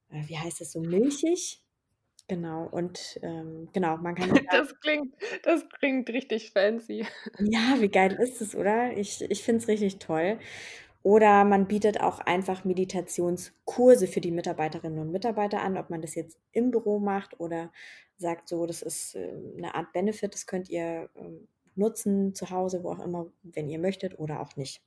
äh, 0.09 0.27
wie 0.27 0.37
heißt 0.37 0.61
es, 0.61 0.71
so 0.71 0.81
milchig. 0.81 1.61
Genau 2.29 2.67
und, 2.69 3.19
ähm, 3.23 3.69
genau, 3.71 3.95
man 3.97 4.15
kann 4.15 4.29
Das 4.51 4.79
klingt 4.79 5.15
das 5.43 5.67
klingt 5.69 6.09
richtig 6.09 6.51
fancy. 6.51 7.05
Ja, 7.39 7.75
wie 7.79 7.89
geil 7.89 8.13
ist 8.13 8.41
es, 8.41 8.55
oder? 8.55 8.97
Ich 8.97 9.21
ich 9.29 9.43
finde 9.43 9.61
es 9.61 9.67
richtig 9.67 9.99
toll. 9.99 10.39
Oder 11.03 11.43
man 11.45 11.67
bietet 11.67 12.01
auch 12.01 12.19
einfach 12.19 12.65
Meditationskurse 12.65 14.07
für 14.07 14.21
die 14.21 14.31
Mitarbeiterinnen 14.31 14.99
und 14.99 15.11
Mitarbeiter 15.11 15.61
an, 15.61 15.77
ob 15.77 15.89
man 15.89 16.01
das 16.01 16.15
jetzt 16.15 16.39
im 16.51 16.71
Büro 16.71 16.99
macht 16.99 17.39
oder 17.39 17.71
sagt 18.17 18.49
so, 18.49 18.65
das 18.65 18.81
ist, 18.81 19.15
äh, 19.15 19.33
'ne 19.55 19.75
Art 19.75 19.93
Benefit, 19.93 20.33
das 20.33 20.47
könnt 20.47 20.69
ihr, 20.69 21.09
ähm, 21.15 21.47
nutzen 21.75 22.33
zu 22.35 22.49
Hause, 22.49 22.83
wo 22.83 22.91
auch 22.91 22.99
immer, 23.05 23.31
wenn 23.43 23.69
ihr 23.69 23.79
möchtet 23.79 24.17
oder 24.19 24.41
auch 24.41 24.55
nicht. 24.55 24.81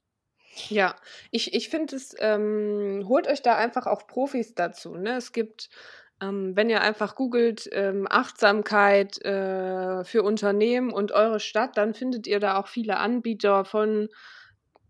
Ja, 0.69 0.97
ich 1.31 1.55
ich 1.55 1.69
finde 1.69 1.97
es 1.97 2.15
ähm, 2.19 3.05
holt 3.09 3.29
euch 3.29 3.43
da 3.43 3.57
einfach 3.57 3.87
auch 3.87 4.07
Profis 4.07 4.55
dazu, 4.55 4.95
ne? 4.97 5.17
Es 5.17 5.33
gibt, 5.33 5.71
ähm, 6.21 6.57
wenn 6.57 6.71
ihr 6.71 6.81
einfach 6.83 7.15
googelt, 7.15 7.69
ähm, 7.73 8.07
Achtsamkeit, 8.09 9.23
äh, 9.25 10.05
für 10.05 10.23
Unternehmen 10.23 10.93
und 10.93 11.13
eure 11.13 11.41
Stadt, 11.41 11.77
dann 11.77 11.95
findet 11.95 12.27
ihr 12.27 12.41
da 12.41 12.59
auch 12.59 12.69
viele 12.69 12.99
Anbieter 12.99 13.65
von 13.65 14.09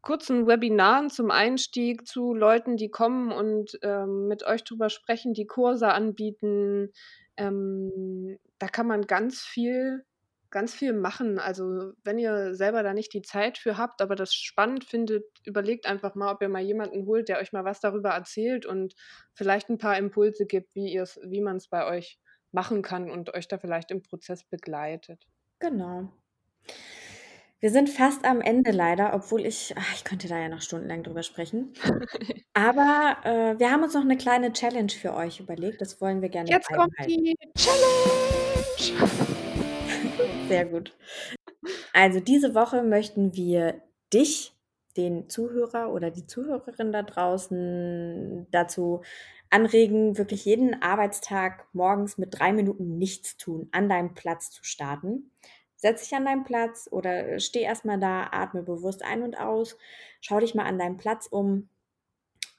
kurzen 0.02 0.46
Webinaren 0.46 1.10
zum 1.10 1.30
Einstieg 1.30 2.06
zu 2.06 2.34
Leuten, 2.34 2.76
die 2.76 2.90
kommen 2.90 3.32
und, 3.32 3.78
ähm, 3.82 4.28
mit 4.28 4.44
euch 4.44 4.64
drüber 4.64 4.88
sprechen, 4.90 5.34
die 5.34 5.46
Kurse 5.46 5.88
anbieten. 5.88 6.90
Ähm, 7.36 8.38
da 8.58 8.68
kann 8.68 8.86
man 8.86 9.06
ganz 9.06 9.40
viel 9.42 10.04
ganz 10.50 10.74
viel 10.74 10.92
machen. 10.92 11.38
Also, 11.38 11.92
wenn 12.04 12.18
ihr 12.18 12.54
selber 12.54 12.82
da 12.82 12.94
nicht 12.94 13.12
die 13.14 13.22
Zeit 13.22 13.58
für 13.58 13.76
habt, 13.78 14.02
aber 14.02 14.16
das 14.16 14.34
spannend 14.34 14.84
findet, 14.84 15.24
überlegt 15.44 15.86
einfach 15.86 16.14
mal, 16.14 16.32
ob 16.32 16.42
ihr 16.42 16.48
mal 16.48 16.62
jemanden 16.62 17.06
holt, 17.06 17.28
der 17.28 17.38
euch 17.38 17.52
mal 17.52 17.64
was 17.64 17.80
darüber 17.80 18.10
erzählt 18.10 18.66
und 18.66 18.94
vielleicht 19.34 19.68
ein 19.70 19.78
paar 19.78 19.96
Impulse 19.98 20.46
gibt, 20.46 20.74
wie 20.74 20.92
ihr's 20.92 21.18
wie 21.24 21.40
man's 21.40 21.68
bei 21.68 21.86
euch 21.86 22.18
machen 22.52 22.82
kann 22.82 23.10
und 23.10 23.32
euch 23.34 23.48
da 23.48 23.58
vielleicht 23.58 23.90
im 23.90 24.02
Prozess 24.02 24.44
begleitet. 24.44 25.26
Genau. 25.62 26.10
Wir 27.62 27.68
sind 27.70 27.90
fast 27.90 28.24
am 28.24 28.40
Ende 28.40 28.70
leider, 28.70 29.12
obwohl 29.12 29.44
ich 29.44 29.74
ach, 29.76 29.94
ich 29.94 30.02
könnte 30.04 30.28
da 30.28 30.38
ja 30.38 30.48
noch 30.48 30.62
stundenlang 30.62 31.02
drüber 31.02 31.22
sprechen. 31.22 31.74
Aber, 32.54 33.18
äh, 33.24 33.58
wir 33.58 33.70
haben 33.70 33.82
uns 33.82 33.94
noch 33.94 34.04
'ne 34.04 34.16
kleine 34.16 34.52
Challenge 34.52 34.90
für 34.90 35.14
euch 35.14 35.40
überlegt. 35.40 35.80
Das 35.82 36.00
wollen 36.00 36.22
wir 36.22 36.30
gerne 36.30 36.50
Jetzt 36.50 36.72
kommt 36.72 36.94
die 37.06 37.36
Challenge. 37.56 39.39
Sehr 40.50 40.66
gut. 40.66 40.92
Also, 41.94 42.20
diese 42.20 42.54
Woche 42.54 42.82
möchten 42.82 43.34
wir 43.34 43.82
dich, 44.12 44.54
den 44.96 45.28
Zuhörer 45.30 45.92
oder 45.92 46.10
die 46.10 46.26
Zuhörerin 46.26 46.92
da 46.92 47.02
draußen, 47.02 48.46
dazu 48.50 49.02
anregen, 49.50 50.18
wirklich 50.18 50.44
jeden 50.44 50.82
Arbeitstag 50.82 51.66
morgens 51.72 52.18
mit 52.18 52.38
3 52.38 52.52
Minuten 52.52 52.98
Nichtstun 52.98 53.68
an 53.72 53.88
deinem 53.88 54.14
Platz 54.14 54.50
zu 54.50 54.64
starten. 54.64 55.30
Setz 55.76 56.02
dich 56.02 56.14
an 56.16 56.24
deinen 56.26 56.44
Platz 56.44 56.88
oder 56.92 57.38
steh 57.40 57.62
erst 57.62 57.84
mal 57.84 57.98
da, 58.00 58.28
atme 58.32 58.62
bewusst 58.62 59.02
ein 59.04 59.22
und 59.22 59.38
aus. 59.40 59.76
Schau 60.20 60.40
dich 60.40 60.54
mal 60.54 60.64
an 60.66 60.78
deinem 60.78 60.98
Platz 60.98 61.26
um, 61.28 61.68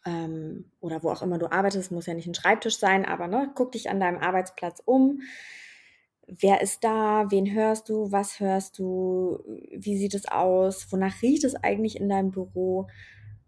ähm, 0.05 0.71
oder 0.81 1.03
wo 1.03 1.11
auch 1.11 1.21
immer 1.21 1.37
du 1.39 1.51
arbeitest, 1.51 1.91
muss 1.91 2.07
ja 2.07 2.13
nicht 2.15 2.27
'n 2.27 2.35
Schreibtisch 2.35 2.77
sein, 2.79 3.05
aber, 3.05 3.27
ne, 3.27 3.51
guck 3.55 3.71
dich 3.73 3.89
an 3.89 3.99
deinem 3.99 4.19
Arbeitsplatz 4.19 4.81
um. 4.85 5.21
Wer 6.39 6.61
ist 6.61 6.85
da? 6.85 7.25
Wen 7.29 7.51
hörst 7.53 7.89
du? 7.89 8.09
Was 8.09 8.39
hörst 8.39 8.79
du? 8.79 9.37
Wie 9.69 9.97
sieht 9.97 10.13
es 10.13 10.25
aus? 10.29 10.89
Wonach 10.89 11.21
riecht 11.21 11.43
es 11.43 11.55
eigentlich 11.55 11.99
in 11.99 12.07
deinem 12.07 12.31
Büro? 12.31 12.87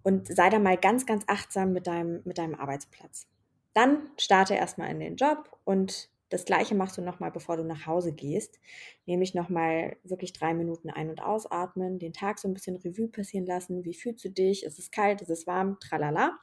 Und 0.04 0.28
sei 0.28 0.50
da 0.50 0.60
mal 0.60 0.76
ganz, 0.78 1.06
ganz 1.06 1.24
achtsam 1.28 1.72
mit 1.72 1.88
deinem 1.88 2.22
mit 2.26 2.38
deinem 2.38 2.56
Arbeitsplatz. 2.56 3.26
Dann 3.74 4.10
starte 4.18 4.56
erst 4.56 4.78
mal 4.78 4.88
in 4.88 5.00
den 5.00 5.16
Job 5.16 5.50
und 5.64 6.10
das 6.30 6.44
Gleiche 6.46 6.76
machst 6.76 6.98
du 6.98 7.02
noch 7.02 7.20
mal, 7.22 7.32
bevor 7.32 7.56
du 7.58 7.64
nach 7.64 7.86
Hause 7.86 8.12
gehst, 8.12 8.60
nämlich 9.06 9.34
noch 9.34 9.48
mal 9.50 9.96
wirklich 10.04 10.34
3 10.34 10.54
Minuten 10.54 10.90
ein 10.90 11.10
und 11.10 11.22
ausatmen, 11.24 12.00
den 12.00 12.12
Tag 12.14 12.38
so 12.40 12.48
'n 12.50 12.54
bisschen 12.54 12.76
Revue 12.76 13.08
passieren 13.08 13.46
lassen. 13.46 13.86
Wie 13.86 13.94
fühlst 13.94 14.26
du 14.26 14.30
dich? 14.30 14.64
Ist 14.66 14.78
es 14.80 14.92
kalt? 14.92 15.22
Ist 15.22 15.30
es 15.30 15.48
warm? 15.48 15.78
Tralala. 15.80 16.38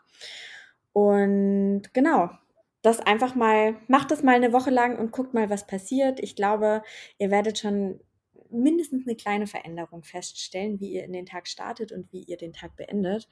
Und 0.92 1.82
genau, 1.94 2.30
das 2.82 3.00
einfach 3.00 3.34
mal 3.34 3.76
macht 3.88 4.10
das 4.10 4.22
mal 4.22 4.38
'ne 4.40 4.52
Woche 4.52 4.70
lang 4.70 4.98
und 4.98 5.12
guckt 5.12 5.34
mal, 5.34 5.50
was 5.50 5.66
passiert. 5.66 6.20
Ich 6.20 6.36
glaube, 6.36 6.82
ihr 7.18 7.30
werdet 7.30 7.58
schon 7.58 8.00
mindestens 8.50 9.06
'ne 9.06 9.16
kleine 9.16 9.46
Veränderung 9.46 10.02
feststellen, 10.04 10.80
wie 10.80 10.90
ihr 10.94 11.04
in 11.04 11.12
den 11.12 11.26
Tag 11.26 11.48
startet 11.48 11.92
und 11.92 12.12
wie 12.12 12.22
ihr 12.24 12.36
den 12.38 12.52
Tag 12.52 12.76
beendet. 12.76 13.28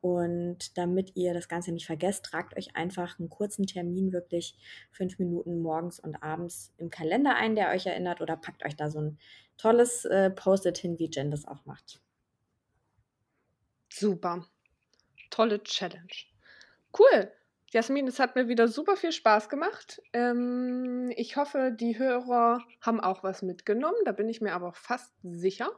Und 0.00 0.78
damit 0.78 1.16
ihr 1.16 1.34
das 1.34 1.48
Ganze 1.48 1.72
nicht 1.72 1.86
vergesst, 1.86 2.24
tragt 2.26 2.56
euch 2.56 2.76
einfach 2.76 3.18
'n 3.20 3.28
kurzen 3.30 3.66
Termin, 3.66 4.12
wirklich 4.12 4.56
5 4.92 5.18
Minuten 5.18 5.60
morgens 5.62 6.00
und 6.00 6.22
abends 6.22 6.72
im 6.78 6.90
Kalender 6.90 7.36
ein, 7.36 7.56
der 7.56 7.70
euch 7.70 7.86
erinnert 7.86 8.20
oder 8.20 8.36
packt 8.36 8.64
euch 8.64 8.76
da 8.76 8.90
so 8.90 9.00
'n 9.00 9.18
tolles, 9.58 10.04
äh, 10.06 10.30
Post-it 10.30 10.78
hin, 10.78 10.98
wie 11.00 11.10
Jen 11.12 11.30
das 11.32 11.46
auch 11.46 11.64
macht. 11.66 12.00
Super. 13.90 14.44
Tolle 15.30 15.60
Challenge. 15.64 16.08
Cool. 16.92 17.32
Jasmin, 17.72 18.06
es 18.08 18.18
hat 18.18 18.34
mir 18.34 18.48
wieder 18.48 18.66
super 18.66 18.96
viel 18.96 19.12
Spaß 19.12 19.50
gemacht. 19.50 20.00
Ähm, 20.14 21.12
ich 21.16 21.36
hoffe, 21.36 21.70
die 21.70 21.98
Hörer 21.98 22.60
haben 22.80 23.00
auch 23.00 23.22
was 23.22 23.42
mitgenommen, 23.42 23.96
da 24.06 24.12
bin 24.12 24.28
ich 24.28 24.40
mir 24.40 24.54
aber 24.54 24.72
fast 24.72 25.12
sicher. 25.22 25.70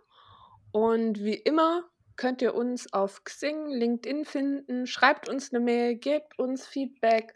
Und 0.72 1.20
wie 1.24 1.35
immer 1.35 1.85
könnt 2.16 2.42
ihr 2.42 2.55
uns 2.55 2.92
auf 2.92 3.24
Xing, 3.24 3.66
LinkedIn 3.68 4.24
finden. 4.24 4.87
Schreibt 4.87 5.29
uns 5.29 5.50
'ne 5.53 5.61
Mail, 5.61 5.96
gebt 5.96 6.38
uns 6.38 6.66
Feedback, 6.66 7.35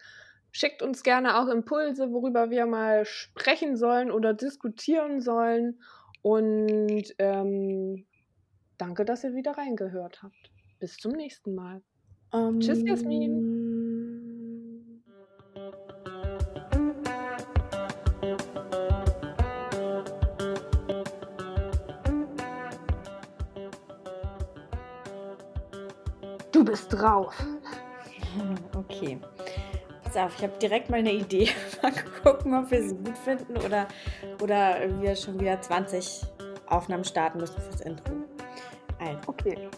schickt 0.52 0.82
uns 0.82 1.02
gerne 1.02 1.38
auch 1.40 1.48
Impulse, 1.48 2.12
worüber 2.12 2.50
wir 2.50 2.66
mal 2.66 3.04
sprechen 3.06 3.76
sollen 3.76 4.10
oder 4.12 4.34
diskutieren 4.34 5.20
sollen. 5.20 5.80
Und, 6.22 7.14
ähm, 7.18 8.06
danke, 8.78 9.04
dass 9.06 9.24
ihr 9.24 9.34
wieder 9.34 9.52
reingehört 9.58 10.22
habt. 10.22 10.52
Bis 10.80 10.98
zum 10.98 11.12
nächsten 11.12 11.54
Mal. 11.54 11.82
Tschüss, 12.60 12.82
Jasmin. 12.88 13.53
Drauf. 26.96 27.34
Okay. 28.76 29.20
Pass 30.02 30.16
auf, 30.16 30.34
ich 30.36 30.42
habe 30.42 30.58
direkt 30.60 30.90
mal 30.90 31.00
'ne 31.02 31.12
Idee. 31.12 31.48
Mal 31.82 31.92
gucken, 32.24 32.54
ob 32.54 32.68
wir 32.70 32.82
sie 32.82 32.96
gut 32.96 33.16
finden 33.18 33.56
oder 33.58 33.86
oder 34.42 34.76
wir 35.00 35.14
schon 35.14 35.38
wieder 35.38 35.60
20 35.60 36.22
Aufnahmen 36.66 37.04
starten 37.04 37.38
müssen 37.38 37.60
fürs 37.60 37.80
Intro. 37.82 38.12
Also 38.98 39.18
Okay. 39.28 39.68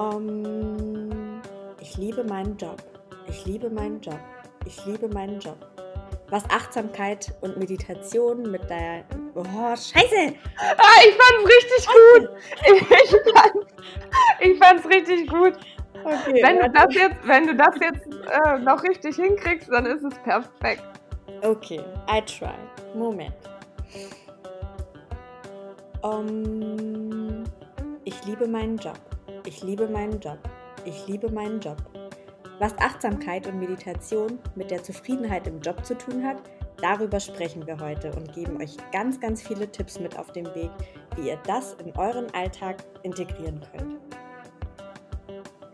Ähm, 0.00 1.40
ich 1.80 1.96
liebe 1.96 2.22
meinen 2.24 2.56
Job. 2.56 2.82
Ich 3.28 3.44
liebe 3.46 3.70
meinen 3.70 4.00
Job. 4.00 4.20
Ich 4.64 4.84
liebe 4.86 5.08
meinen 5.08 5.40
Job. 5.40 5.56
Was 6.28 6.44
Achtsamkeit 6.50 7.34
und 7.40 7.56
Meditation 7.56 8.50
mit 8.50 8.68
der 8.68 9.04
oh, 9.36 9.76
Scheiße! 9.76 10.34
Ah, 10.58 11.00
ich 11.06 11.14
fand's 11.14 11.44
richtig 11.44 11.86
gut. 11.86 12.30
Ich 12.66 12.88
fand's 13.34 13.66
ich 14.40 14.58
fand's 14.58 14.86
richtig 14.88 15.28
gut. 15.28 15.54
Okay, 16.04 16.42
Wenn 16.42 16.58
du 16.60 16.70
das 16.70 16.94
jetzt 16.94 17.16
wenn 17.24 17.46
du 17.46 17.54
das 17.54 17.74
jetzt, 17.80 18.06
äh, 18.06 18.58
noch 18.58 18.82
richtig 18.82 19.16
hinkriegst, 19.16 19.68
dann 19.70 19.86
ist 19.86 20.04
es 20.04 20.14
perfekt. 20.20 20.84
Okay, 21.42 21.80
I 22.08 22.22
try. 22.22 22.54
Moment. 22.94 23.34
Ähm, 26.04 27.44
ich 28.04 28.24
liebe 28.24 28.46
meinen 28.46 28.76
Job. 28.78 28.98
Ich 29.44 29.62
liebe 29.62 29.88
meinen 29.88 30.20
Job. 30.20 30.38
Ich 30.84 31.06
liebe 31.06 31.30
meinen 31.30 31.60
Job. 31.60 31.76
Was 32.58 32.76
Achtsamkeit 32.78 33.46
und 33.46 33.58
Meditation 33.58 34.38
mit 34.54 34.70
der 34.70 34.82
Zufriedenheit 34.82 35.46
im 35.46 35.60
Job 35.60 35.84
zu 35.84 35.96
tun 35.96 36.24
hat, 36.24 36.38
darüber 36.80 37.20
sprechen 37.20 37.66
wir 37.66 37.78
heute 37.78 38.12
und 38.12 38.32
geben 38.32 38.60
euch 38.60 38.76
ganz, 38.92 39.20
ganz 39.20 39.42
viele 39.42 39.70
Tipps 39.70 39.98
mit 40.00 40.18
auf 40.18 40.32
den 40.32 40.46
Weg, 40.54 40.70
wie 41.16 41.28
ihr 41.28 41.38
das 41.46 41.74
in 41.74 41.96
euren 41.96 42.32
Alltag 42.34 42.76
integrieren 43.02 43.60
könnt. 43.72 43.96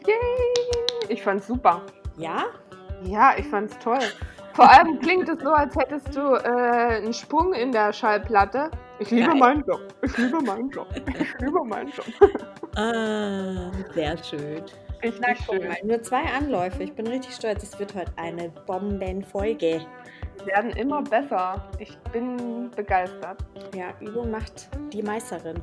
Yay! 0.06 0.16
Ich 1.08 1.22
fand's 1.22 1.46
super. 1.46 1.82
Ja? 2.16 2.44
Ja, 3.04 3.34
ich 3.36 3.46
fand's 3.46 3.76
toll. 3.78 3.98
Vor 4.54 4.70
allem 4.70 4.98
klingt 5.00 5.28
es 5.28 5.40
so, 5.42 5.50
als 5.50 5.74
hättest 5.76 6.14
du, 6.14 6.34
äh, 6.34 7.00
'n 7.04 7.12
Sprung 7.14 7.54
in 7.54 7.72
der 7.72 7.92
Schallplatte. 7.92 8.70
Ich 8.98 9.10
liebe 9.10 9.30
Geil. 9.30 9.38
meinen 9.38 9.64
Job. 9.66 9.80
Ich 10.02 10.16
liebe 10.18 10.40
meinen 10.42 10.70
Job. 10.70 10.86
Ich 10.94 11.34
liebe 11.40 11.64
meinen 11.64 11.90
Job. 11.90 12.06
Ah, 12.74 13.70
sehr 13.92 14.16
schön. 14.24 14.62
Richtig 15.02 15.20
Na, 15.20 15.34
guck 15.46 15.56
schön. 15.56 15.68
mal, 15.68 15.76
nur 15.84 16.00
2 16.00 16.22
Anläufe. 16.22 16.82
Ich 16.82 16.94
bin 16.94 17.06
richtig 17.06 17.34
stolz. 17.34 17.62
Es 17.62 17.78
wird 17.78 17.94
heute 17.94 18.10
eine 18.16 18.48
Bombenfolge. 18.66 19.82
Werden 20.44 20.70
immer 20.72 21.02
besser. 21.02 21.62
Ich 21.78 21.96
bin 22.12 22.70
begeistert. 22.70 23.38
Ja, 23.74 23.92
Übung 24.00 24.30
macht 24.30 24.68
die 24.92 25.02
Meisterin. 25.02 25.62